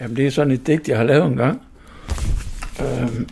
[0.00, 1.62] Jamen, det er sådan et digt, jeg har lavet en gang.
[2.80, 3.28] Øhm,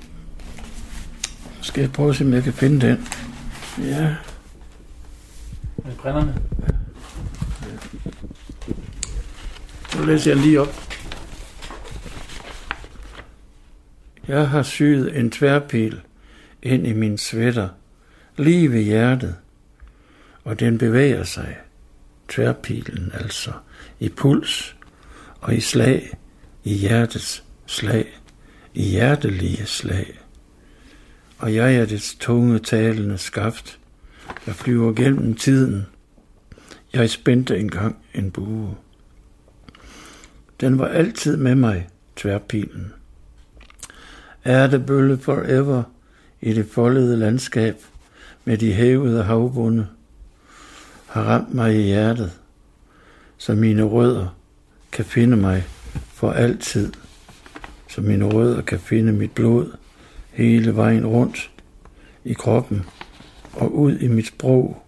[1.60, 3.08] skal jeg prøve at se, om jeg kan finde den.
[3.78, 4.14] Ja.
[5.84, 6.34] Med brænderne?
[6.60, 6.72] Ja.
[9.98, 10.91] Nu læser jeg lige op.
[14.28, 16.00] Jeg har syet en tværpil
[16.62, 17.68] ind i min svætter,
[18.36, 19.36] lige ved hjertet,
[20.44, 21.56] og den bevæger sig,
[22.28, 23.52] tværpilen altså,
[24.00, 24.76] i puls
[25.40, 26.18] og i slag,
[26.64, 28.20] i hjertets slag,
[28.74, 30.18] i hjertelige slag.
[31.38, 33.78] Og jeg er dets tunge talende skaft,
[34.46, 35.86] der flyver gennem tiden.
[36.92, 38.76] Jeg spændte engang en bue.
[40.60, 42.92] Den var altid med mig, tværpilen.
[44.46, 45.82] Ærtebølle forever
[46.40, 47.76] i det foldede landskab
[48.44, 49.86] med de hævede havbunde
[51.06, 52.32] har ramt mig i hjertet,
[53.36, 54.36] så mine rødder
[54.92, 56.92] kan finde mig for altid,
[57.88, 59.72] så mine rødder kan finde mit blod
[60.30, 61.50] hele vejen rundt
[62.24, 62.84] i kroppen
[63.52, 64.82] og ud i mit sprog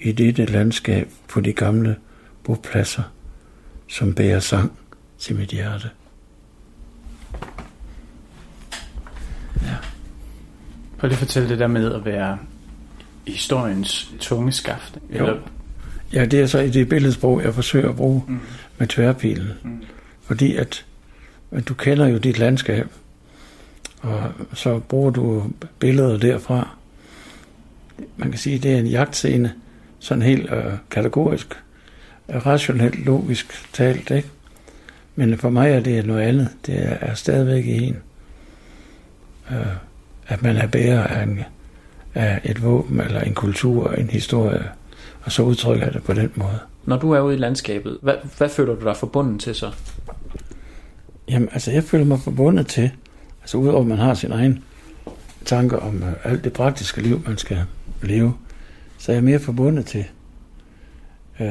[0.00, 1.96] i dette landskab på de gamle
[2.44, 3.02] bopladser,
[3.88, 4.78] som bærer sang
[5.18, 5.90] til mit hjerte.
[9.62, 9.76] Ja.
[10.98, 12.38] Prøv lige at fortælle det der med at være
[13.26, 14.98] historiens tunge skaft.
[15.10, 15.28] Eller...
[15.28, 15.38] Jo.
[16.12, 18.40] Ja, det er så i det billedsprog, jeg forsøger at bruge mm.
[18.78, 19.48] med tværpilen.
[19.62, 19.82] Mm.
[20.22, 20.84] Fordi at,
[21.50, 22.86] at du kender jo dit landskab,
[24.00, 26.76] og så bruger du billeder derfra.
[28.16, 29.52] Man kan sige, at det er en jagtscene,
[29.98, 31.56] sådan helt øh, kategorisk,
[32.46, 34.28] rationelt, logisk talt, ikke?
[35.16, 36.48] Men for mig er det noget andet.
[36.66, 37.96] Det er stadigvæk en,
[39.50, 39.66] øh,
[40.26, 41.40] at man er bærer af, en,
[42.14, 44.64] af et våben, eller en kultur, en historie,
[45.22, 46.58] og så udtrykker jeg det på den måde.
[46.84, 49.70] Når du er ude i landskabet, hvad, hvad føler du dig forbundet til så?
[51.28, 52.90] Jamen, altså jeg føler mig forbundet til,
[53.40, 54.64] altså udover at man har sin egen
[55.44, 57.58] tanker om uh, alt det praktiske liv, man skal
[58.02, 58.34] leve,
[58.98, 60.04] så er jeg mere forbundet til
[61.40, 61.46] uh,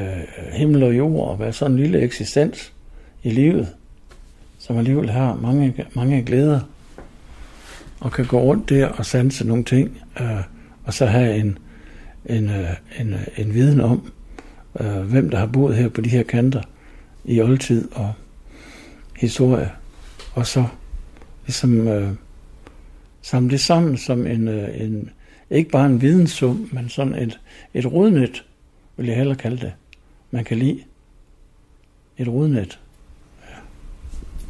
[0.52, 2.72] himmel og jord og være sådan en lille eksistens
[3.22, 3.68] i livet,
[4.58, 6.60] som alligevel har mange, mange glæder,
[8.00, 10.42] og kan gå rundt der og sanse nogle ting, øh,
[10.84, 11.58] og så have en,
[12.26, 14.12] en, øh, en, øh, en viden om,
[14.80, 16.62] øh, hvem der har boet her på de her kanter
[17.24, 18.12] i oldtid og
[19.16, 19.70] historie,
[20.34, 20.64] og så
[21.46, 22.12] ligesom øh,
[23.22, 25.10] samle det sammen som en, øh, en,
[25.50, 27.40] ikke bare en videnssum, men sådan et,
[27.74, 28.44] et rodnet,
[28.96, 29.72] vil jeg hellere kalde det,
[30.30, 30.80] man kan lide.
[32.18, 32.80] Et rodnet.
[33.42, 33.56] Ja.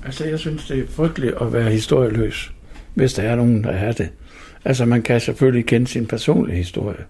[0.07, 2.53] Altså, jeg synes, det er frygteligt at være historieløs,
[2.99, 4.11] hvis der er nogen, der er det.
[4.65, 7.05] Altså, man kan selvfølgelig kende sin personlige historie,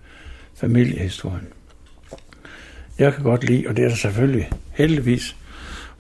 [0.54, 1.46] familiehistorien.
[2.98, 5.36] Jeg kan godt lide, og det er der selvfølgelig heldigvis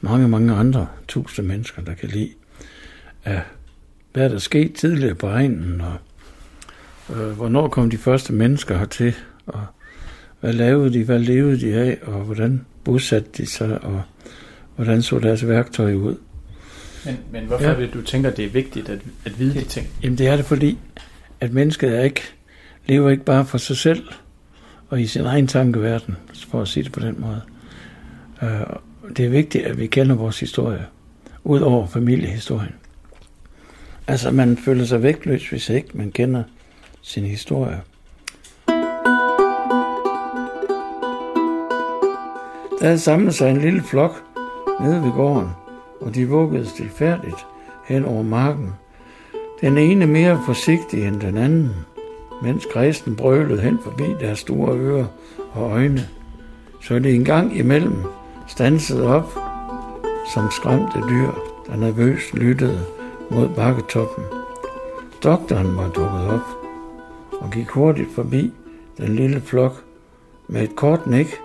[0.00, 2.30] mange, mange andre tusind mennesker, der kan lide,
[3.24, 3.40] af
[4.12, 5.96] hvad der skete tidligere på egnen, og
[7.16, 9.14] øh, hvornår kom de første mennesker hertil,
[9.46, 9.66] og
[10.40, 14.02] hvad lavede de, hvad levede de af, og hvordan bosatte de sig, og
[14.76, 16.16] hvordan så deres værktøj ud.
[17.08, 17.70] Men, men hvorfor ja.
[17.70, 19.86] er det, du tænker, det er vigtigt at, at vide de ting?
[20.02, 20.78] Jamen det er det, fordi
[21.40, 22.22] at mennesket er ikke,
[22.86, 24.02] lever ikke bare for sig selv
[24.88, 26.16] og i sin egen tankeverden,
[26.48, 27.40] for at sige det på den måde.
[28.42, 28.76] Uh,
[29.16, 30.86] det er vigtigt, at vi kender vores historie,
[31.44, 32.74] ud over familiehistorien.
[34.06, 36.42] Altså, man føler sig vægtløs, hvis ikke man kender
[37.02, 37.80] sin historie.
[42.80, 44.22] Der samlet sig en lille flok
[44.80, 45.48] nede ved gården,
[46.00, 47.46] og de vuggede stilfærdigt
[47.84, 48.72] hen over marken.
[49.60, 51.70] Den ene mere forsigtig end den anden,
[52.42, 55.06] mens græsten brølede hen forbi deres store ører
[55.52, 56.08] og øjne,
[56.82, 57.96] så det en gang imellem
[58.46, 59.38] stansede op
[60.34, 61.30] som skræmte dyr,
[61.66, 62.80] der nervøst lyttede
[63.30, 64.24] mod bakketoppen.
[65.24, 66.58] Doktoren var dukket op
[67.40, 68.52] og gik hurtigt forbi
[68.98, 69.84] den lille flok
[70.48, 71.40] med et kort nik.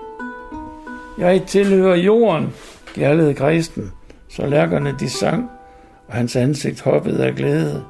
[1.18, 2.54] Jeg tilhører jorden,
[2.94, 3.92] gjaldede græsten,
[4.36, 5.50] så lærkerne de sang,
[6.08, 7.84] og hans ansigt hoppede af glæde.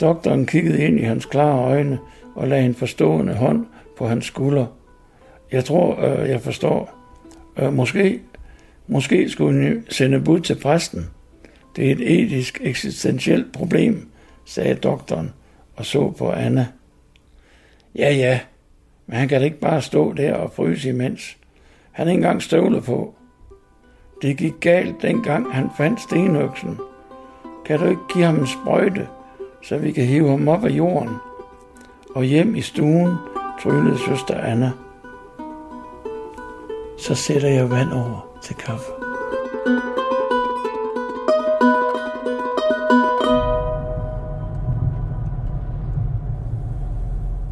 [0.00, 1.98] Doktoren kiggede ind i hans klare øjne
[2.34, 3.66] og lagde en forstående hånd
[3.98, 4.66] på hans skulder.
[5.52, 6.94] Jeg tror, øh, jeg forstår.
[7.58, 8.20] Øh, måske,
[8.86, 11.10] måske skulle hun sende bud til præsten.
[11.76, 14.08] Det er et etisk, eksistentielt problem,
[14.44, 15.32] sagde doktoren
[15.76, 16.66] og så på Anna.
[17.94, 18.40] Ja, ja,
[19.06, 21.36] men han kan da ikke bare stå der og fryse imens.
[21.92, 23.14] Han har ikke engang støvlet på.
[24.24, 26.78] Det gik galt, dengang han fandt stenøksen.
[27.66, 29.08] Kan du ikke give ham en sprøjte,
[29.62, 31.16] så vi kan hive ham op af jorden?
[32.14, 33.14] Og hjem i stuen
[33.62, 34.70] tryllede søster Anna.
[36.98, 38.92] Så sætter jeg vand over til kaffe.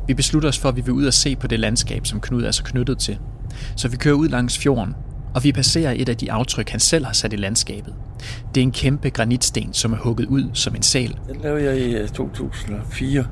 [0.07, 2.43] Vi beslutter os for, at vi vil ud og se på det landskab, som Knud
[2.43, 3.19] er så knyttet til.
[3.77, 4.95] Så vi kører ud langs fjorden,
[5.35, 7.95] og vi passerer et af de aftryk, han selv har sat i landskabet.
[8.55, 11.19] Det er en kæmpe granitsten, som er hugget ud som en sal.
[11.29, 13.27] Den lavede jeg i øh, 2004,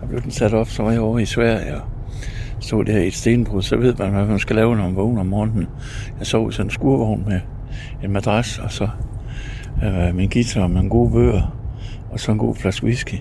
[0.00, 1.82] Der blev den sat op, så var jeg over i Sverige og
[2.60, 5.20] stod der i et stenbrud, så ved man, hvad man skal lave, når man vågner
[5.20, 5.66] om morgenen.
[6.18, 7.40] Jeg sov i sådan en skurvogn med
[8.04, 8.88] en madras, og så
[9.84, 11.56] øh, min guitar med en god bøger,
[12.10, 13.14] og så en god flaske whisky,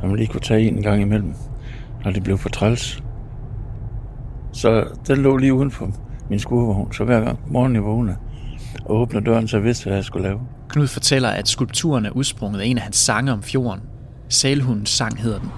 [0.00, 1.34] som man lige kunne tage en gang imellem,
[2.04, 3.02] når det blev for træls.
[4.52, 5.90] Så den lå lige uden for
[6.30, 8.16] min skurvogn, så hver gang morgen jeg vågnede
[8.84, 10.40] og åbner døren, så jeg vidste, hvad jeg skulle lave.
[10.68, 13.80] Knud fortæller, at skulpturen er udsprunget af en af hans sange om fjorden.
[14.28, 15.50] Salhundens sang hedder den.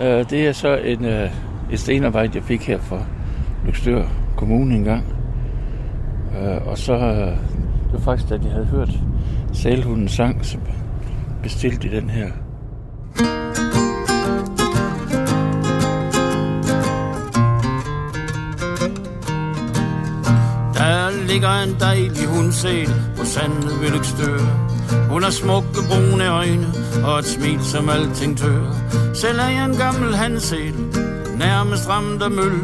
[0.00, 3.04] Uh, det er så en, uh, et stenarbejde, jeg fik her fra
[3.66, 4.04] Lykstør
[4.36, 5.04] Kommune engang.
[6.30, 7.38] Uh, og så, uh,
[7.84, 8.90] det var faktisk, da de havde hørt
[9.52, 10.58] Salhundens sang, så
[11.42, 12.26] bestilte de den her
[21.38, 24.38] ligger en dejlig hundsæl på sandet ved Lykstør.
[25.10, 26.66] Hun har smukke brune øjne
[27.04, 28.74] og et smil som alting tør.
[29.14, 30.74] Selv er jeg en gammel hansel,
[31.36, 32.60] nærmest ramt af møl.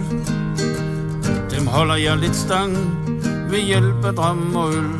[1.50, 2.76] Dem holder jeg lidt stang
[3.50, 4.90] ved hjælp af drøm og øl.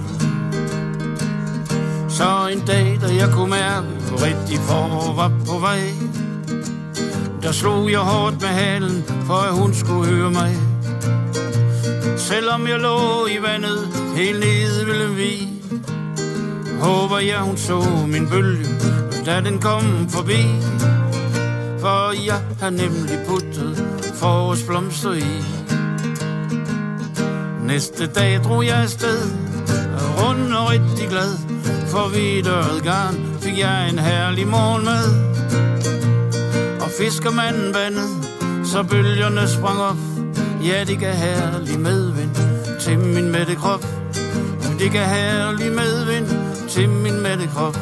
[2.08, 5.80] Så en dag, da jeg kunne mærke, rigtig forår var på vej,
[7.42, 10.73] der slog jeg hårdt med halen, for at hun skulle høre mig.
[12.24, 15.48] Selvom jeg lå i vandet helt nede ville vi
[16.80, 18.64] Håber jeg hun så min bølge
[19.26, 20.42] Da den kom forbi.
[21.80, 23.84] For jeg har nemlig puttet
[24.14, 25.44] forårsblomster i.
[27.66, 29.20] Næste dag drog jeg afsted
[30.18, 31.32] Rund og rigtig glad.
[31.88, 35.08] For videre garn fik jeg en herlig morgenmad.
[36.80, 38.10] Og fiskermanden bandet
[38.64, 39.96] Så bølgerne sprang op.
[40.64, 42.13] Ja, det gav herlig med
[42.84, 43.86] til min mætte krop.
[44.78, 46.26] Det kan herlig medvind
[46.68, 47.78] til min mætte krop.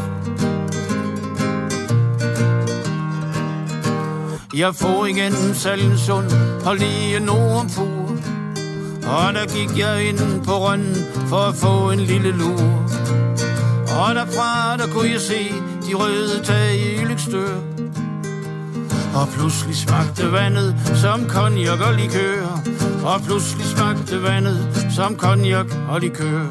[4.54, 6.26] Jeg får igen Salensund
[6.66, 8.16] og lige Nordfur.
[9.06, 10.96] Og der gik jeg ind på rønnen
[11.28, 12.62] for at få en lille lur.
[14.00, 15.52] Og derfra der kunne jeg se
[15.86, 17.56] de røde tag i Lykstør.
[19.14, 22.71] Og pludselig smagte vandet som konjak og likør
[23.04, 26.46] og pludselig smagte vandet som konjak og likør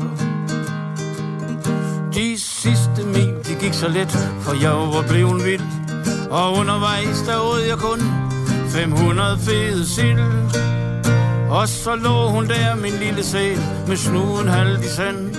[2.14, 5.62] De sidste mil, de gik så let, for jeg var blevet vild.
[6.30, 8.00] Og undervejs, der åd jeg kun
[8.70, 10.20] 500 fede sild.
[11.50, 15.36] Og så lå hun der, min lille sæl, med snuden halvt i sand.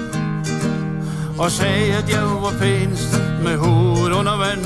[1.38, 4.64] Og sagde, at jeg var pænest med hovedet under vand.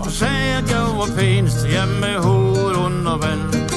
[0.00, 3.71] Og sagde, at jeg var pænest, ja med hovedet under vand.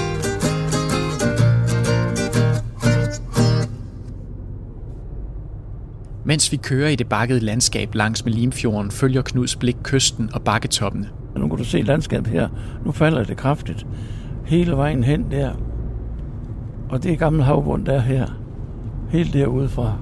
[6.27, 10.41] Mens vi kører i det bakkede landskab langs med Limfjorden, følger Knuds blik kysten og
[10.41, 11.09] bakketoppene.
[11.37, 12.49] Nu kan du se landskabet her.
[12.85, 13.87] Nu falder det kraftigt.
[14.45, 15.51] Hele vejen hen der.
[16.89, 18.27] Og det er gammel havbund der her.
[19.09, 19.97] Helt derude fra.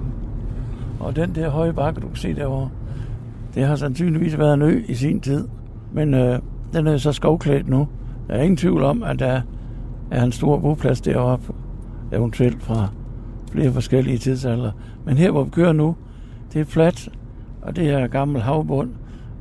[0.99, 2.69] Og den der høje bakke, du kan se derovre,
[3.55, 5.47] det har sandsynligvis været en ø i sin tid.
[5.93, 6.39] Men øh,
[6.73, 7.87] den er så skovklædt nu.
[8.27, 9.41] Der er ingen tvivl om, at der
[10.11, 11.53] er en stor boplads deroppe.
[12.11, 12.87] Eventuelt fra
[13.51, 14.71] flere forskellige tidsalder.
[15.05, 15.95] Men her, hvor vi kører nu,
[16.53, 17.09] det er fladt,
[17.61, 18.89] og det er gammel havbund.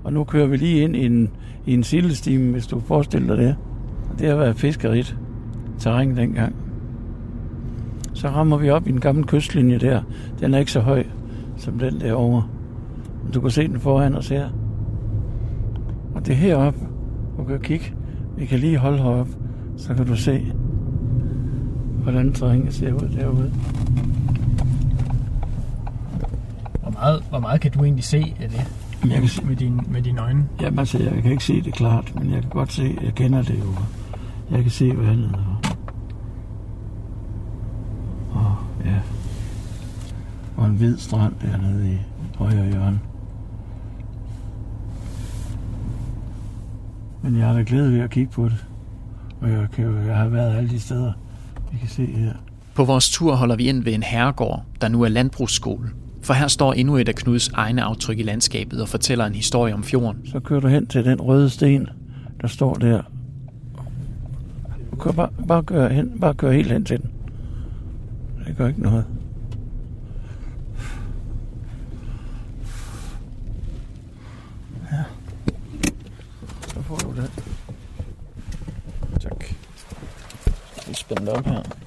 [0.05, 1.31] Og nu kører vi lige ind i en,
[1.67, 3.57] i en sildestime, hvis du forestiller dig det.
[4.19, 5.17] Det har været fiskerigt
[5.79, 6.55] terræn dengang.
[8.15, 10.03] Så rammer vi op i en gammel kystlinje der.
[10.41, 11.05] Den er ikke så høj
[11.57, 12.45] som den derovre.
[13.35, 14.49] Du kan se den foran os her.
[16.15, 16.81] Og det er heroppe.
[17.39, 17.95] Du kan kigge.
[18.37, 19.33] Vi kan lige holde heroppe.
[19.77, 20.53] Så kan du se,
[22.03, 23.53] hvordan terrænet ser ud derude.
[27.03, 28.71] Hvor meget, hvor meget kan du egentlig se af det
[29.11, 30.49] Jeg kan se, med, din, med dine øjne?
[30.61, 33.43] jamen, altså, jeg kan ikke se det klart, men jeg kan godt se, jeg kender
[33.43, 33.75] det jo.
[34.51, 35.35] Jeg kan se vandet.
[35.35, 35.57] Og,
[38.33, 39.01] og ja.
[40.57, 41.99] Og en hvid strand dernede i
[42.39, 43.01] højre hjørne.
[47.23, 48.67] Men jeg har da glæde ved at kigge på det.
[49.41, 51.13] Og jeg, kan jo, jeg har været alle de steder,
[51.73, 52.33] vi kan se her.
[52.75, 55.91] På vores tur holder vi ind ved en herregård, der nu er landbrugsskole.
[56.23, 59.75] For her står endnu et af Knuds egne aftryk i landskabet og fortæller en historie
[59.75, 60.27] om fjorden.
[60.27, 61.89] Så kører du hen til den røde sten,
[62.41, 63.03] der står der.
[64.91, 67.11] Du kan bare, bare, køre hen, bare køre helt hen til den.
[68.47, 69.05] Det gør ikke noget.
[74.93, 75.03] Ja.
[76.69, 77.31] Så får du det.
[79.21, 79.45] Tak.
[80.89, 81.82] Vi spænder op her.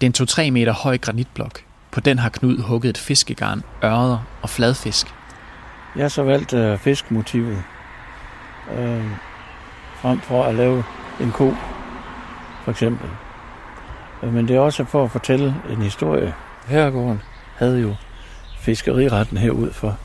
[0.00, 1.60] Det er en 2-3 meter høj granitblok.
[1.90, 5.06] På den har Knud hugget et fiskegarn, ørder og fladfisk.
[5.96, 7.62] Jeg har så valgt øh, fiskmotivet.
[8.78, 9.04] Øh,
[10.00, 10.84] frem for at lave
[11.20, 11.54] en ko,
[12.64, 13.08] for eksempel.
[14.22, 16.34] Øh, men det er også for at fortælle en historie.
[16.66, 17.22] Herregården
[17.56, 17.94] havde jo
[18.58, 19.98] fiskeriretten herud for,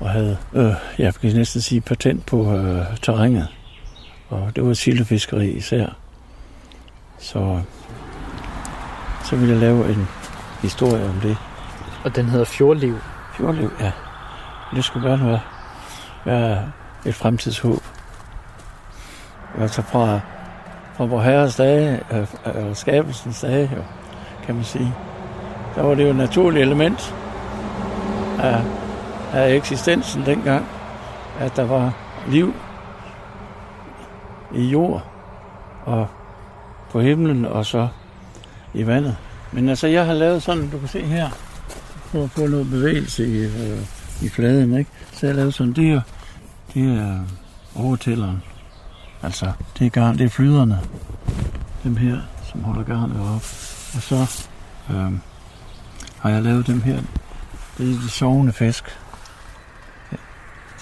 [0.00, 3.48] og havde, øh, jeg kan næsten sige, patent på øh, terrænet.
[4.28, 5.96] Og det var sildefiskeri især.
[7.18, 7.60] Så,
[9.24, 10.08] så ville jeg lave en
[10.62, 11.36] historie om det.
[12.04, 12.96] Og den hedder Fjordliv.
[13.32, 13.92] Fjordliv, ja.
[14.74, 15.40] Det skulle gerne være,
[16.24, 16.64] være
[17.04, 17.82] et fremtidshåb.
[19.58, 20.20] Altså fra,
[20.96, 23.82] fra vor herres dage, øh, øh, skabelsens dage, jo,
[24.46, 24.94] kan man sige.
[25.74, 27.14] Der var det jo et naturligt element
[28.38, 28.62] af,
[29.32, 30.66] af eksistensen dengang,
[31.40, 31.92] at der var
[32.28, 32.54] liv
[34.54, 35.02] i jord
[35.84, 36.06] og
[36.90, 37.88] på himlen og så
[38.74, 39.16] i vandet.
[39.52, 41.30] Men altså, jeg har lavet sådan, du kan se her,
[42.04, 43.78] for at få noget bevægelse i, øh,
[44.22, 44.90] i fladen, ikke?
[45.12, 46.00] Så jeg har lavet sådan, det her,
[46.74, 47.20] det er
[47.74, 48.42] overtælleren.
[49.22, 50.80] Altså, det er, garn, det er flyderne.
[51.84, 52.18] Dem her,
[52.50, 53.42] som holder garnet op.
[53.94, 54.46] Og så
[54.90, 55.12] øh,
[56.18, 57.00] har jeg lavet dem her.
[57.78, 58.84] Det er de sovende fisk.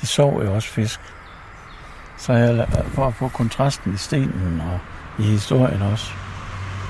[0.01, 1.01] De sover jo også fisk.
[2.19, 4.79] Så jeg for at få kontrasten i stenen og
[5.19, 6.13] i historien også.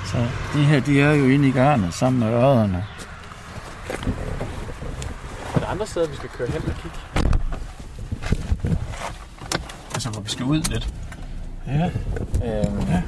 [0.06, 0.16] Så
[0.54, 2.84] de her, de er jo inde i garnet sammen med ørrederne.
[5.54, 6.98] Er der andre steder, vi skal køre hen og kigge?
[9.94, 10.94] Altså, hvor vi skal ud lidt.
[11.66, 11.84] Ja.
[11.84, 13.02] Øhm, Ja.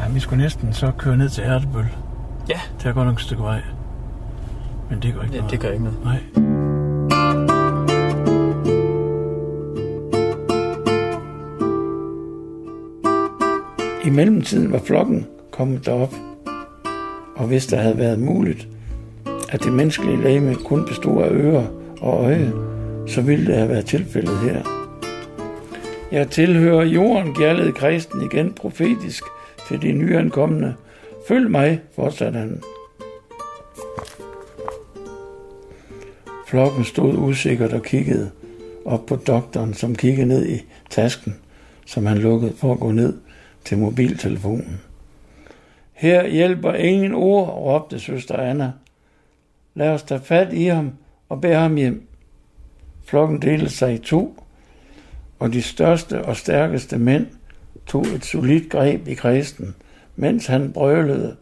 [0.00, 1.86] Ja, vi skulle næsten så køre ned til Ærtebøl.
[2.48, 2.60] Ja.
[2.78, 3.62] Det er godt nok et stykke vej.
[4.90, 5.52] Men det gør ikke ja, noget.
[5.52, 6.04] det gør ikke noget.
[6.04, 6.71] Nej.
[14.12, 16.14] Mellemtiden var flokken kommet derop,
[17.36, 18.68] og hvis der havde været muligt,
[19.48, 21.66] at det menneskelige lægeme kun bestod af ører
[22.00, 22.52] og øje,
[23.06, 24.62] så ville det have været tilfældet her.
[26.12, 29.24] Jeg tilhører jorden, gjaldede kristen igen profetisk
[29.68, 30.74] til de nyankomne.
[31.28, 32.62] Følg mig, fortsatte han.
[36.46, 38.30] Flokken stod usikkert og kiggede
[38.84, 41.34] op på doktoren, som kiggede ned i tasken,
[41.86, 43.14] som han lukkede for at gå ned
[43.64, 44.80] til mobiltelefonen.
[45.92, 48.72] Her hjælper ingen ord, råbte søster Anna.
[49.74, 50.92] Lad os tage fat i ham
[51.28, 52.06] og bære ham hjem.
[53.04, 54.44] Flokken delte sig i to,
[55.38, 57.26] og de største og stærkeste mænd
[57.86, 59.74] tog et solidt greb i kristen,
[60.16, 61.36] mens han brølede,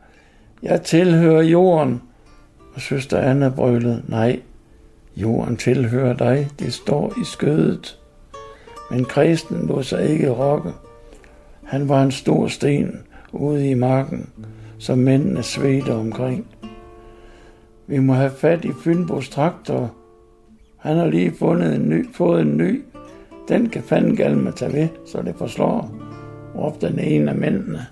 [0.62, 2.02] jeg tilhører jorden.
[2.74, 4.40] Og søster Anna brølede, nej,
[5.16, 7.98] jorden tilhører dig, det står i skødet.
[8.90, 10.72] Men kristen lå sig ikke rokke.
[11.70, 13.00] Han var en stor sten
[13.32, 14.28] ude i marken,
[14.78, 16.46] som mændene svedte omkring.
[17.86, 19.94] Vi må have fat i Fynbos traktor.
[20.76, 22.82] Han har lige fundet en ny, fået en ny.
[23.48, 25.92] Den kan fanden galme tage ved, så det forslår,
[26.56, 27.86] råbte den ene af mændene.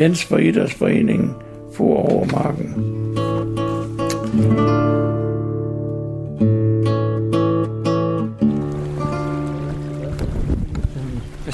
[0.00, 1.30] Jens for Idrætsforeningen
[1.72, 2.74] for over marken.
[4.32, 5.05] Hvad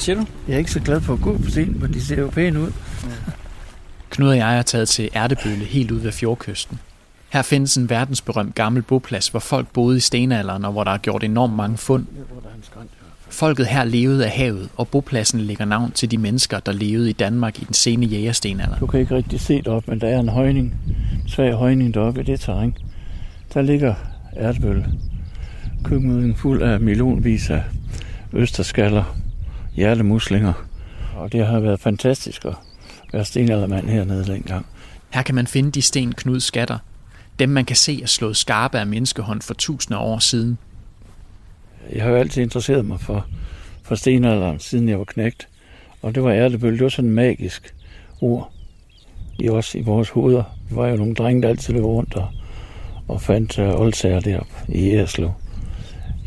[0.03, 0.25] siger du?
[0.47, 2.59] Jeg er ikke så glad for at gå på sten, men de ser jo pæne
[2.61, 2.71] ud.
[4.09, 6.79] Knud og jeg er taget til Ærtebølle helt ud ved fjordkysten.
[7.29, 10.97] Her findes en verdensberømt gammel boplads, hvor folk boede i stenalderen og hvor der er
[10.97, 12.05] gjort enormt mange fund.
[13.29, 17.13] Folket her levede af havet, og bopladsen lægger navn til de mennesker, der levede i
[17.13, 18.79] Danmark i den sene jægerstenalder.
[18.79, 20.73] Du kan ikke rigtig se det op, men der er en højning,
[21.23, 22.77] en svag højning deroppe i det terræn.
[23.53, 23.93] Der ligger
[24.37, 24.85] Ærtebølle.
[25.83, 27.63] Køkkenuden fuld af millionvis af
[28.33, 29.15] østerskaller,
[29.75, 30.53] hjertemuslinger.
[31.15, 32.53] Og det har været fantastisk at
[33.13, 34.65] være stenaldermand hernede dengang.
[35.09, 36.77] Her kan man finde de sten Knud skatter.
[37.39, 40.57] Dem man kan se er slået skarpe af menneskehånd for tusinder af år siden.
[41.93, 43.25] Jeg har jo altid interesseret mig for,
[43.83, 45.47] for stenalderen, siden jeg var knægt.
[46.01, 47.75] Og det var ærtebølle, det var sådan en magisk
[48.21, 48.51] ord
[49.39, 50.43] i os, i vores hoveder.
[50.69, 52.27] Vi var jo nogle drenge, der altid løb rundt og,
[53.07, 55.31] og fandt uh, oldsager deroppe i Erslev.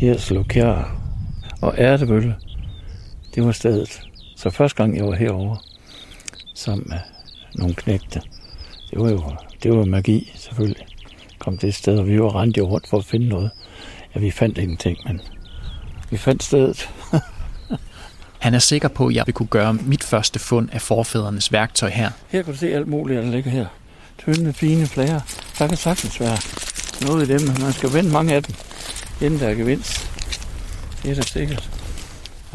[0.02, 1.00] Erslev Kjær
[1.62, 2.34] og ærtebølle,
[3.36, 4.02] det var stedet.
[4.36, 5.56] Så første gang jeg var herovre,
[6.54, 6.98] sammen med
[7.54, 8.22] nogle knægte,
[8.90, 9.22] det var jo
[9.62, 10.86] det var magi, selvfølgelig.
[11.38, 13.50] Kom det sted, og vi var rendt jo rundt for at finde noget.
[14.14, 15.20] Ja, vi fandt ingenting, men
[16.10, 16.90] vi fandt stedet.
[18.38, 21.90] Han er sikker på, at jeg vil kunne gøre mit første fund af forfædrenes værktøj
[21.90, 22.10] her.
[22.28, 23.66] Her kan du se alt muligt, der ligger her.
[24.18, 25.20] Tynde, fine flager.
[25.58, 26.38] Der kan sagtens være
[27.08, 28.54] noget i dem, man skal vende mange af dem,
[29.20, 30.10] inden der er gevinst.
[31.02, 31.75] Det er da sikkert.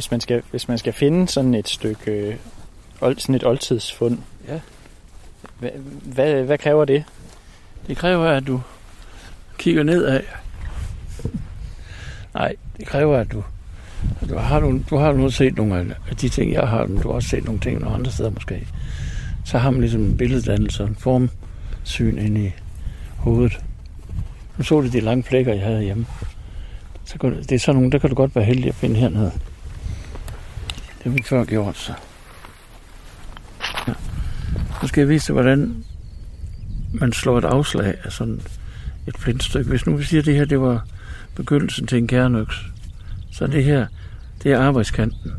[0.02, 2.36] Hvis man skal, hvis man skal finde sådan et stykke øh,
[3.02, 4.60] old, sådan et oldtidsfund, Ja.
[5.60, 5.70] hvad,
[6.04, 7.04] hvad, hvad kræver det?
[7.88, 8.62] Det kræver, at du
[9.58, 10.22] kigger nedad.
[12.34, 13.44] Nej, det kræver, at du,
[14.22, 17.02] at du har du, du har nu set nogle af de ting, jeg har, men
[17.02, 18.68] du har også set nogle ting nogle andre steder måske.
[19.46, 22.52] Så har man ligesom en billeddannelse, en formsyn ind i
[23.18, 23.60] hovedet.
[24.58, 26.06] Nu så du de lange flækker, jeg havde hjemme.
[27.06, 29.32] Så kan, det er sådan nogle, der kan du godt være heldig at finde hernede.
[31.04, 31.94] Det har vi før gjort, så.
[33.88, 33.94] Ja.
[34.82, 35.84] Nu skal jeg vise dig, hvordan
[36.94, 38.42] man slår et afslag af sådan
[39.08, 39.70] et flintstykke.
[39.70, 40.86] Hvis nu vi siger, at det her det var
[41.36, 42.66] begyndelsen til en kernøks,
[43.32, 43.88] så det her,
[44.44, 45.32] det er arbejdskanten.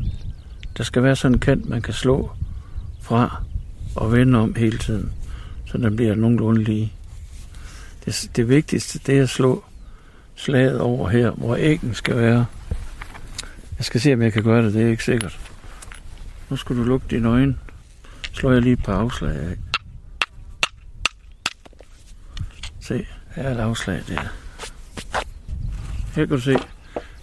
[0.77, 2.31] Der skal være sådan en kant, man kan slå
[3.01, 3.43] fra
[3.95, 5.11] og vende om hele tiden,
[5.65, 6.93] så den bliver nogenlunde lige.
[8.05, 9.63] Det, det vigtigste, det er at slå
[10.35, 12.45] slaget over her, hvor æggen skal være.
[13.77, 15.39] Jeg skal se, om jeg kan gøre det, det er ikke sikkert.
[16.49, 17.57] Nu skal du lukke dine øjne.
[18.33, 19.57] Slår jeg lige et par afslag af.
[22.79, 24.19] Se, her er et afslag der.
[26.15, 26.55] Her kan du se.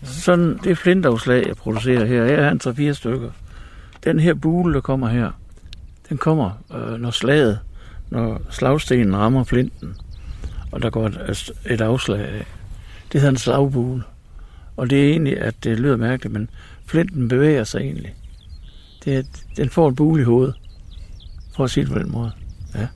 [0.03, 2.25] Sådan, det er flintafslag, jeg producerer her.
[2.25, 3.31] Her er en 3-4 stykker.
[4.05, 5.31] Den her bule, der kommer her,
[6.09, 7.61] den kommer, øh, når slaget,
[8.11, 9.97] når slagstenen rammer flinten,
[10.73, 12.47] og der går et, et afslag af.
[13.13, 14.03] Det hedder en slagbule.
[14.77, 16.51] Og det er egentlig, at det lyder mærkeligt, men
[16.87, 18.15] flinten bevæger sig egentlig.
[19.05, 19.23] Det er,
[19.57, 20.55] den får en bule i hovedet,
[21.57, 22.31] for at sige det på den måde.
[22.75, 22.87] Ja.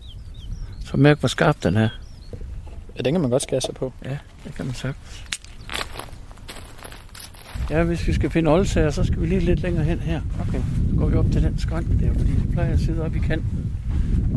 [0.85, 1.89] Så mærk, hvor skarp den er.
[2.97, 3.93] Ja, den kan man godt skære sig på.
[4.05, 5.25] Ja, det kan man sagtens.
[7.71, 10.21] Ja, hvis vi skal finde oldsager, så skal vi lige lidt længere hen her.
[10.41, 10.61] Okay.
[10.91, 13.21] Så går vi op til den skrænt der, fordi det plejer at sidde oppe i
[13.21, 13.73] kanten.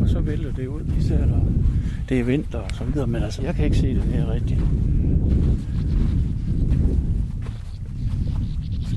[0.02, 1.46] Og så vælter det ud, især når
[2.08, 3.06] det er vinter og så videre.
[3.06, 4.60] Men altså, jeg kan ikke se det her rigtigt.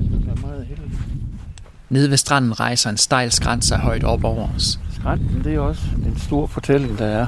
[0.03, 1.10] Det er meget heldigt.
[1.91, 4.79] Nede ved stranden rejser en stejl skrænt sig højt op over os.
[4.93, 7.25] Skrænten, det er også en stor fortælling, der er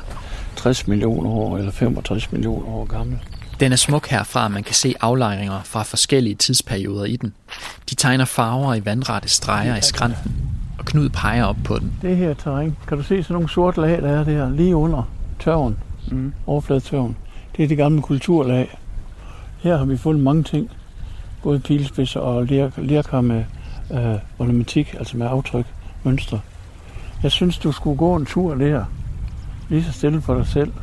[0.55, 3.19] 60 millioner år eller 65 millioner år gammel.
[3.59, 7.33] Den er smuk herfra, man kan se aflejringer fra forskellige tidsperioder i den.
[7.89, 10.35] De tegner farver i vandrette streger i skrænten,
[10.79, 11.93] og Knud peger op på den.
[12.01, 15.03] Det her terræn, kan du se sådan nogle sorte lag, der er der lige under
[15.39, 15.77] tørven,
[16.11, 16.33] Mm.
[16.47, 17.17] overfladetørven.
[17.57, 18.79] Det er det gamle kulturlag.
[19.59, 20.69] Her har vi fundet mange ting.
[21.43, 23.43] Både pilspidser og ler, lerkar med
[23.91, 25.65] øh, ornamentik, altså med aftryk,
[26.03, 26.39] mønstre.
[27.23, 28.85] Jeg synes, du skulle gå en tur der,
[29.69, 30.73] lige så stille for dig selv,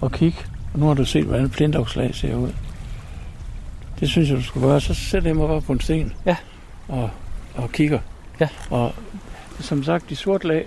[0.00, 0.38] og kigge.
[0.74, 2.50] Og nu har du set, hvordan flintafslag ser ud.
[4.00, 4.80] Det synes jeg, du skulle gøre.
[4.80, 6.36] Så sætter jeg mig bare på en sten Ja.
[6.88, 7.10] og,
[7.56, 7.98] og kigger.
[8.40, 8.48] Ja.
[8.70, 8.92] Og
[9.60, 10.66] som sagt, de sorte lag,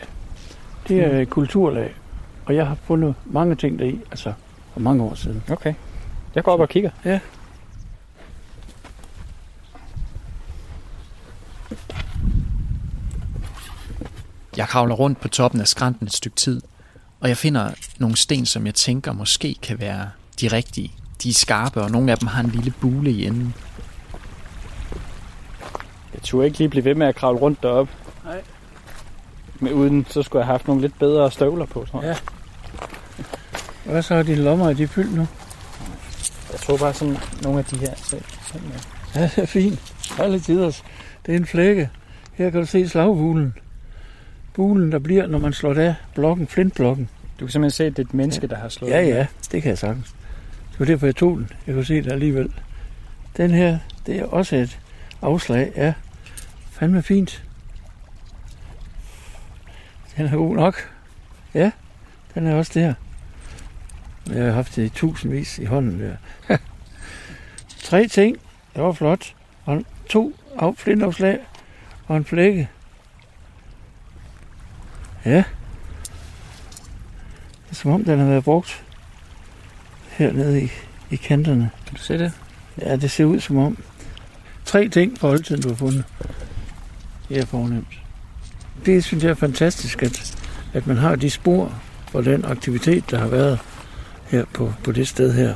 [0.88, 1.92] det er et kulturlag.
[2.46, 4.34] Og jeg har fundet mange ting deri, altså
[4.74, 5.44] for mange år siden.
[5.52, 5.74] Okay.
[6.36, 6.90] Jeg går op og kigger.
[7.06, 7.20] Ja.
[14.58, 16.62] Jeg kravler rundt på toppen af skrænten et stykke tid,
[17.20, 20.10] og jeg finder nogle sten, som jeg tænker måske kan være
[20.42, 20.92] de rigtige.
[21.24, 23.54] De er skarpe, og nogle af dem har en lille bule i enden.
[26.14, 27.90] Jeg turde ikke lige blive ved med at kravle rundt derop.
[28.26, 28.42] Nej.
[29.60, 32.18] Men uden, så skulle jeg have haft nogle lidt bedre støvler på, tror jeg.
[33.86, 33.92] Ja.
[33.92, 34.70] Hvad så er dine lommer?
[34.70, 35.28] Er de fyldt nu?
[36.52, 37.96] Jeg tror bare sådan nogle af de her.
[37.96, 39.22] Så, sådan her.
[39.22, 39.94] Ja, det er fint.
[40.20, 40.84] Alle tiders.
[41.26, 41.90] Det er en flække.
[42.34, 43.54] Her kan du se slaghulen.
[44.58, 47.10] Bulen, der bliver, når man slår det af blokken, flintblokken.
[47.40, 49.62] Du kan simpelthen se, at det er et menneske, der har slået Ja, ja, det
[49.62, 50.16] kan jeg sagtens.
[50.72, 51.50] Det var derfor, jeg tog den.
[51.68, 52.54] Jeg kunne se det alligevel.
[53.38, 54.80] Den her, det er også et
[55.22, 55.72] afslag.
[55.76, 55.94] Ja,
[56.72, 57.44] fandme fint.
[60.18, 60.76] Den er god nok.
[61.54, 61.72] Ja,
[62.36, 62.94] den er også der.
[64.36, 66.16] Jeg har haft det i tusindvis i hånden der.
[67.84, 68.38] Tre ting.
[68.76, 69.36] Det var flot.
[69.66, 71.40] Og to af flintafslag
[72.08, 72.70] og en flække.
[75.28, 75.44] Ja.
[77.64, 78.84] Det er som om, den har været brugt
[80.10, 80.72] hernede i,
[81.10, 81.70] i kanterne.
[81.86, 82.32] Kan du se det?
[82.82, 83.78] Ja, det ser ud som om.
[84.66, 86.04] Tre ting for oldtiden, du har fundet.
[87.30, 88.02] Det er fornemt.
[88.86, 90.38] Det synes jeg er fantastisk, at,
[90.74, 91.74] at man har de spor
[92.12, 93.60] for den aktivitet, der har været
[94.28, 95.56] her på, på det sted her.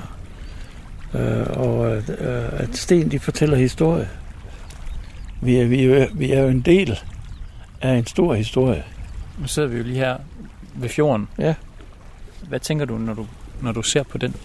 [1.14, 4.10] Øh, og at, øh, at sten, de fortæller historie.
[5.42, 7.00] Vi er, vi, er, vi er jo en del
[7.82, 8.84] af en stor historie.
[9.40, 10.18] Nu sidder vi jo lige her
[10.76, 11.28] ved fjorden.
[11.38, 11.54] Ja.
[12.48, 13.28] Hvad tænker du, når du,
[13.62, 14.36] når du ser på den?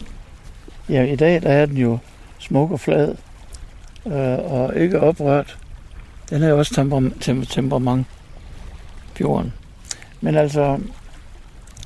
[0.89, 1.99] Ja, i dag der er den jo
[2.39, 3.14] smuk og flad,
[4.07, 5.59] øh, og ikke oprørt.
[6.30, 8.07] Den er jo også temper- tem- temperament,
[9.14, 9.53] fjorden.
[10.20, 10.78] Men altså,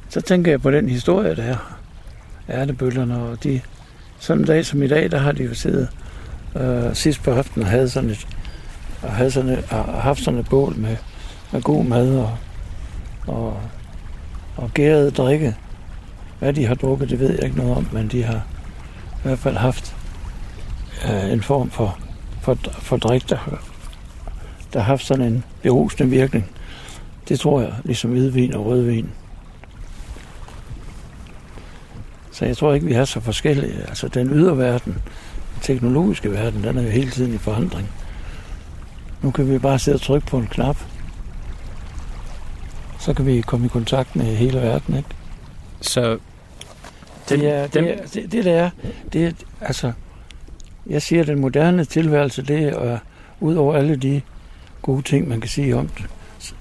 [0.08, 1.76] så tænker jeg på den historie, der er.
[2.48, 3.60] Ærtebøllerne, og de,
[4.18, 5.88] sådan en dag som i dag, der har de jo siddet
[6.56, 8.26] øh, sidst på aftenen og havde sådan et,
[9.02, 10.96] og havde sådan et, og haft sådan et bål med,
[11.52, 12.36] med god mad og,
[13.26, 13.60] og,
[14.56, 15.56] og gæret drikke.
[16.38, 18.46] Hvad de har drukket, det ved jeg ikke noget om, men de har
[19.08, 19.96] i hvert fald haft
[21.04, 21.98] øh, en form for,
[22.42, 23.60] for, for drik, der,
[24.72, 26.50] der har haft sådan en berusende virkning.
[27.28, 29.10] Det tror jeg, ligesom hvidvin og rødvin.
[32.32, 33.82] Så jeg tror ikke, vi er så forskellige.
[33.88, 34.92] Altså den ydre verden,
[35.54, 37.88] den teknologiske verden, den er jo hele tiden i forandring.
[39.22, 40.76] Nu kan vi bare sidde og trykke på en knap.
[43.00, 45.08] Så kan vi komme i kontakt med hele verden, ikke?
[45.80, 46.18] Så
[47.28, 48.70] Det, er, dem- det, er, det, det der er,
[49.12, 49.92] det er, altså,
[50.86, 52.98] jeg siger, at den moderne tilværelse, det er,
[53.40, 54.20] ud over alle de
[54.82, 56.06] gode ting, man kan sige om det,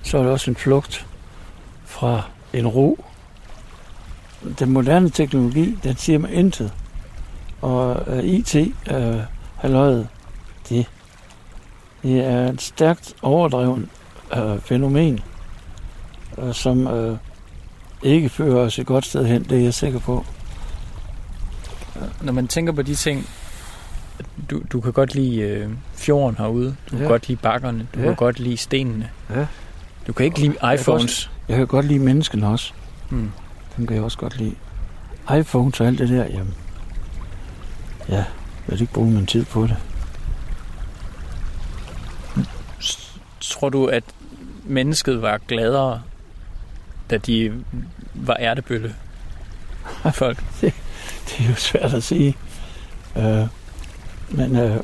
[0.04, 1.08] så er det også en flugt
[1.86, 2.22] fra
[2.54, 3.06] en ro.
[4.60, 6.74] Den moderne teknologi, den siger mig intet.
[7.62, 9.16] Og uh, IT, uh,
[9.58, 10.08] halløjet,
[10.70, 10.86] det,
[12.04, 13.90] det er et stærkt overdreven
[14.38, 15.20] uh, fænomen,
[16.54, 17.18] som uh,
[18.04, 20.26] ikke fører os et godt sted hen, det er jeg sikker på.
[22.22, 23.28] når man tænker på de ting,
[24.50, 26.98] du, du kan godt lide øh, fjorden herude, du ja.
[26.98, 28.06] kan godt lide bakkerne, du ja.
[28.06, 29.10] Kan godt lide stenene.
[29.30, 29.46] Ja.
[30.08, 31.32] Du kan ikke lide kan iPhones.
[31.48, 32.74] Jeg kan godt lide menneskene også.
[33.10, 33.32] Hmm.
[33.78, 34.56] Dem kan jeg også godt lide.
[35.40, 36.54] iPhones og alt det der, jamen...
[38.10, 38.26] Ja, jeg
[38.68, 39.76] vil ikke bruge min tid på det.
[43.40, 44.04] Tror du, at
[44.66, 46.02] mennesket var gladere,
[47.10, 47.64] da de
[48.14, 48.95] var ærtebølle?
[50.14, 50.43] Folk.
[51.30, 52.38] Det er jo svært at sige.
[53.18, 53.47] Øh,
[54.30, 54.78] men øh,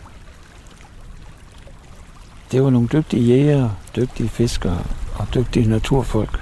[2.52, 4.84] det var nogle dygtige jægere, dygtige fiskere
[5.16, 6.40] og dygtige naturfolk.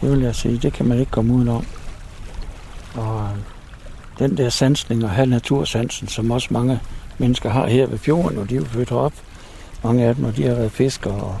[0.00, 1.66] Det vil jeg sige, det kan man ikke komme udenom.
[2.94, 3.38] Og øh,
[4.18, 6.80] den der sansning og have natursansen, som også mange
[7.18, 9.12] mennesker har her ved fjorden, og de er jo født op.
[9.84, 11.38] Mange af dem, og de har været fiskere og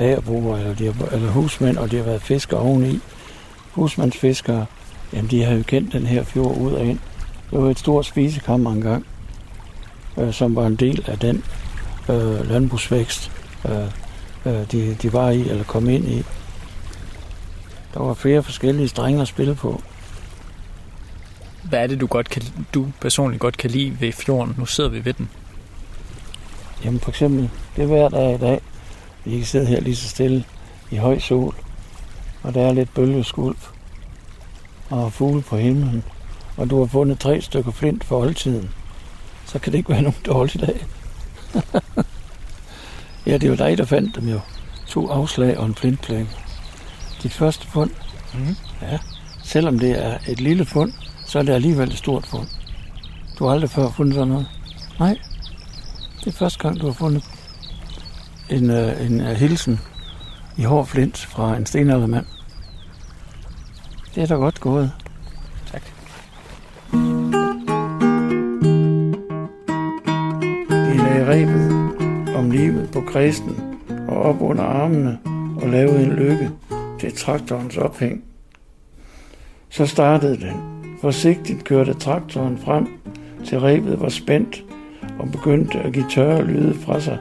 [0.00, 3.00] agerbrugere, eller, de har, eller husmænd, og de har været fiskere oveni.
[3.72, 4.66] Husmandsfiskere,
[5.12, 6.98] jamen de har jo kendt den her fjord ud og ind.
[7.50, 9.06] Det var et stort spisekammer engang,
[10.18, 11.44] øh, som var en del af den
[12.08, 13.30] øh, landbrugsvækst,
[13.68, 13.84] øh,
[14.46, 16.22] øh, de, de var i eller kom ind i.
[17.94, 19.82] Der var flere forskellige strenge at spille på.
[21.62, 22.42] Hvad er det, du, godt kan,
[22.74, 24.54] du personligt godt kan lide ved fjorden?
[24.58, 25.30] Nu sidder vi ved den.
[26.84, 28.60] Jamen for eksempel, det er hver dag i dag.
[29.24, 30.44] Vi kan sidde her lige så stille
[30.90, 31.54] i høj sol,
[32.42, 33.58] og der er lidt bølgeskulp
[34.90, 36.04] og fugle på himlen,
[36.56, 38.70] og du har fundet tre stykker flint for oldtiden,
[39.46, 40.86] så kan det ikke være nogen dårlig dag.
[43.26, 44.40] ja, det jo dig, der fandt dem jo.
[44.88, 46.26] to afslag og en flintplage.
[47.22, 47.90] Dit første fund,
[48.34, 48.56] Mm.
[48.82, 48.98] ja,
[49.42, 50.92] selvom det er et lille fund,
[51.26, 52.46] så er det alligevel et stort fund.
[53.38, 54.46] Du har aldrig før fundet sådan noget?
[54.98, 55.18] Nej.
[56.20, 57.24] Det er første gang, du har fundet
[58.50, 59.80] en, uh, en uh, hilsen
[60.56, 62.26] i hård flint fra en stenaldermand.
[64.14, 64.92] Det er da godt gået.
[65.72, 65.82] Tak.
[70.70, 71.70] De lagde rebet
[72.36, 73.56] om livet på kristen
[74.08, 75.18] og op under armene
[75.62, 76.50] og lavede en lykke
[77.00, 78.24] til traktorens ophæng.
[79.68, 80.52] Så startede den.
[81.00, 82.88] Forsigtigt kørte traktoren frem,
[83.44, 84.64] til rebet var spændt
[85.18, 87.18] og begyndte at give tørre lyde fra sig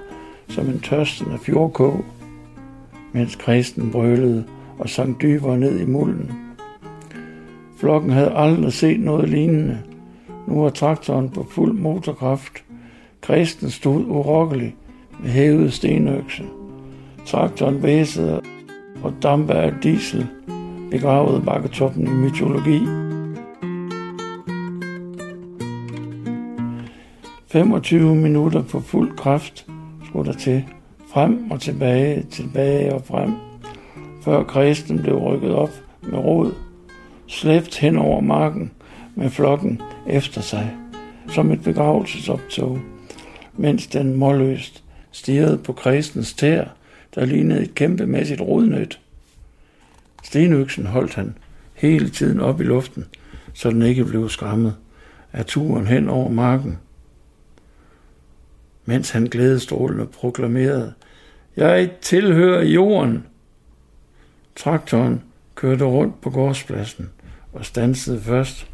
[0.49, 2.05] som en tørstende fjordkog,
[3.11, 4.43] mens kristen brølede
[4.79, 6.31] og sank dybere ned i mulden.
[7.77, 9.79] Flokken havde aldrig set noget lignende.
[10.47, 12.63] Nu var traktoren på fuld motorkraft.
[13.21, 14.75] Kristen stod urokkelig
[15.19, 16.43] med hævet stenøkse.
[17.25, 18.41] Traktoren væsede
[19.03, 20.27] og dampe af diesel
[20.91, 22.79] begravede bakketoppen i mytologi.
[27.47, 29.67] 25 minutter på fuld kraft
[30.09, 30.65] skulle der til.
[31.13, 33.33] Frem og tilbage, tilbage og frem.
[34.21, 35.69] Før kristen blev rykket op
[36.01, 36.51] med rod,
[37.27, 38.71] slæbt hen over marken
[39.15, 40.75] med flokken efter sig,
[41.27, 42.79] som et begravelsesoptog,
[43.53, 46.65] mens den målløst stirrede på kristens tær,
[47.15, 48.99] der lignede et kæmpemæssigt rodnet.
[50.23, 51.35] Stenøksen holdt han
[51.75, 53.05] hele tiden op i luften,
[53.53, 54.75] så den ikke blev skræmmet
[55.33, 56.77] af turen hen over marken.
[58.89, 60.93] Mens han glædestrålende proklamerede,
[61.57, 63.23] Jeg tilhører jorden.
[64.55, 65.23] Traktoren
[65.55, 67.09] kørte rundt på gårdspladsen
[67.53, 68.67] og stansede først,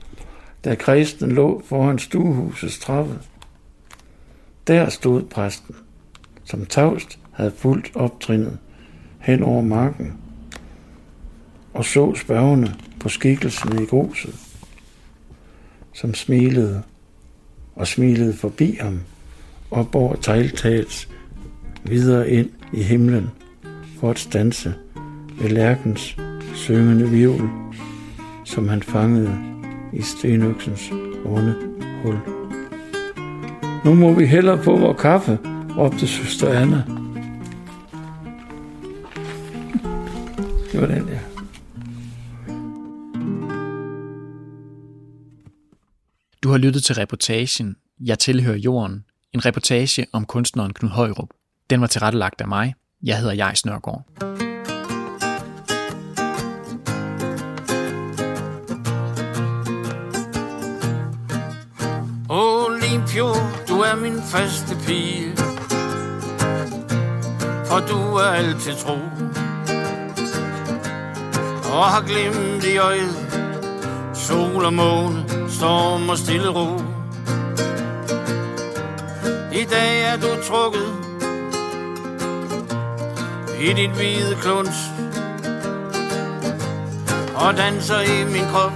[0.65, 3.19] da kristen lå foran stuehusets trappe.
[4.67, 5.75] Der stod præsten,
[6.43, 8.57] som tavst havde fuldt optrinnet
[9.19, 10.17] hen over marken
[11.73, 14.35] og så spørgende på skikkelsen i gruset,
[15.93, 16.83] som smilede
[17.75, 19.01] og smilede forbi ham
[19.75, 21.07] op over tegltaget
[21.83, 23.31] videre ind i himlen
[23.99, 24.73] for at stanse
[25.41, 26.17] ved lærkens
[26.53, 27.49] syngende vivl,
[28.45, 29.37] som han fangede
[29.93, 30.91] i stenøksens
[31.25, 31.55] runde
[32.03, 32.19] hul.
[33.85, 35.39] Nu må vi hellere få vores kaffe,
[35.77, 36.83] råbte søster Anna.
[40.71, 41.19] Det var den, ja.
[46.43, 49.04] Du har lyttet til reportagen Jeg tilhører jorden,
[49.35, 51.29] en reportage om kunstneren Knud Højrup.
[51.69, 52.73] Den var tilrettelagt af mig.
[53.03, 54.03] Jeg hedder Jais Nørgaard.
[62.29, 63.27] Olympio,
[63.69, 65.37] du er min faste pige
[67.65, 68.97] For du er altid tro
[71.73, 73.15] Og har glemt i øjet
[74.13, 76.94] Sol og måne, storm og stille ro
[79.55, 80.89] i dag er du trukket
[83.59, 84.75] I dit hvide kluns
[87.35, 88.71] Og danser i min krop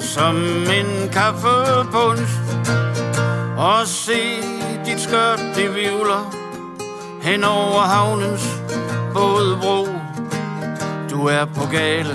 [0.00, 0.36] som
[0.80, 2.32] en kaffepunch.
[3.56, 4.20] Og se
[4.86, 6.34] dit skørt, det vivler
[7.22, 8.60] Hen over havnens
[9.12, 9.86] bådbro
[11.10, 12.14] Du er på gale,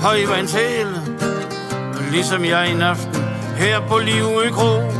[0.00, 1.02] højvandshæle
[2.10, 3.24] Ligesom jeg en aften
[3.56, 4.97] her på Livø Kro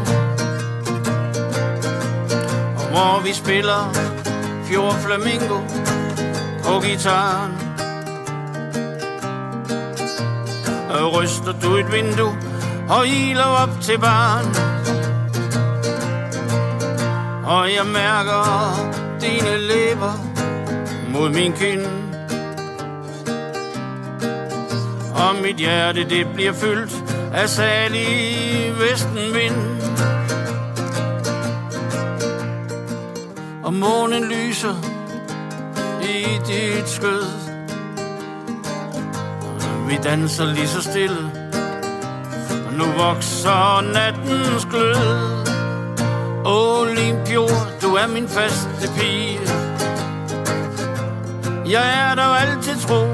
[2.99, 3.93] hvor vi spiller
[4.65, 5.59] Fjord Flamingo
[6.65, 7.53] på gitaren
[10.91, 12.37] og ryster du et vindue
[12.89, 14.47] og iler op til barn.
[17.45, 18.43] Og jeg mærker
[19.21, 20.15] dine læber
[21.13, 21.87] mod min kind.
[25.15, 26.93] Og mit hjerte det bliver fyldt
[27.35, 28.07] af salig
[28.81, 29.88] vestenvind.
[33.69, 34.75] Og månen lyser
[36.03, 37.25] i dit skød.
[39.89, 41.33] Vi danser lige så stille
[42.67, 45.47] Og nu vokser nattens glød
[46.45, 47.49] Olympio,
[47.83, 49.41] du er min faste pige.
[51.71, 53.07] Jeg er der altid tro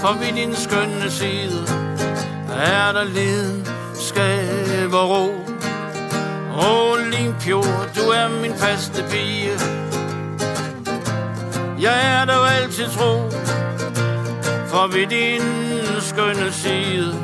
[0.00, 1.66] For ved din skønne side
[2.50, 5.39] Er der lidenskab og ro.
[7.10, 9.52] Limfjord, du er min faste pige
[11.80, 13.30] Jeg er der altid tro
[14.66, 15.42] for ved din
[16.00, 17.14] skønne side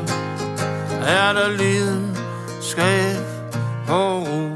[1.06, 2.16] er der liden
[2.60, 3.22] skab
[3.88, 4.55] og ro.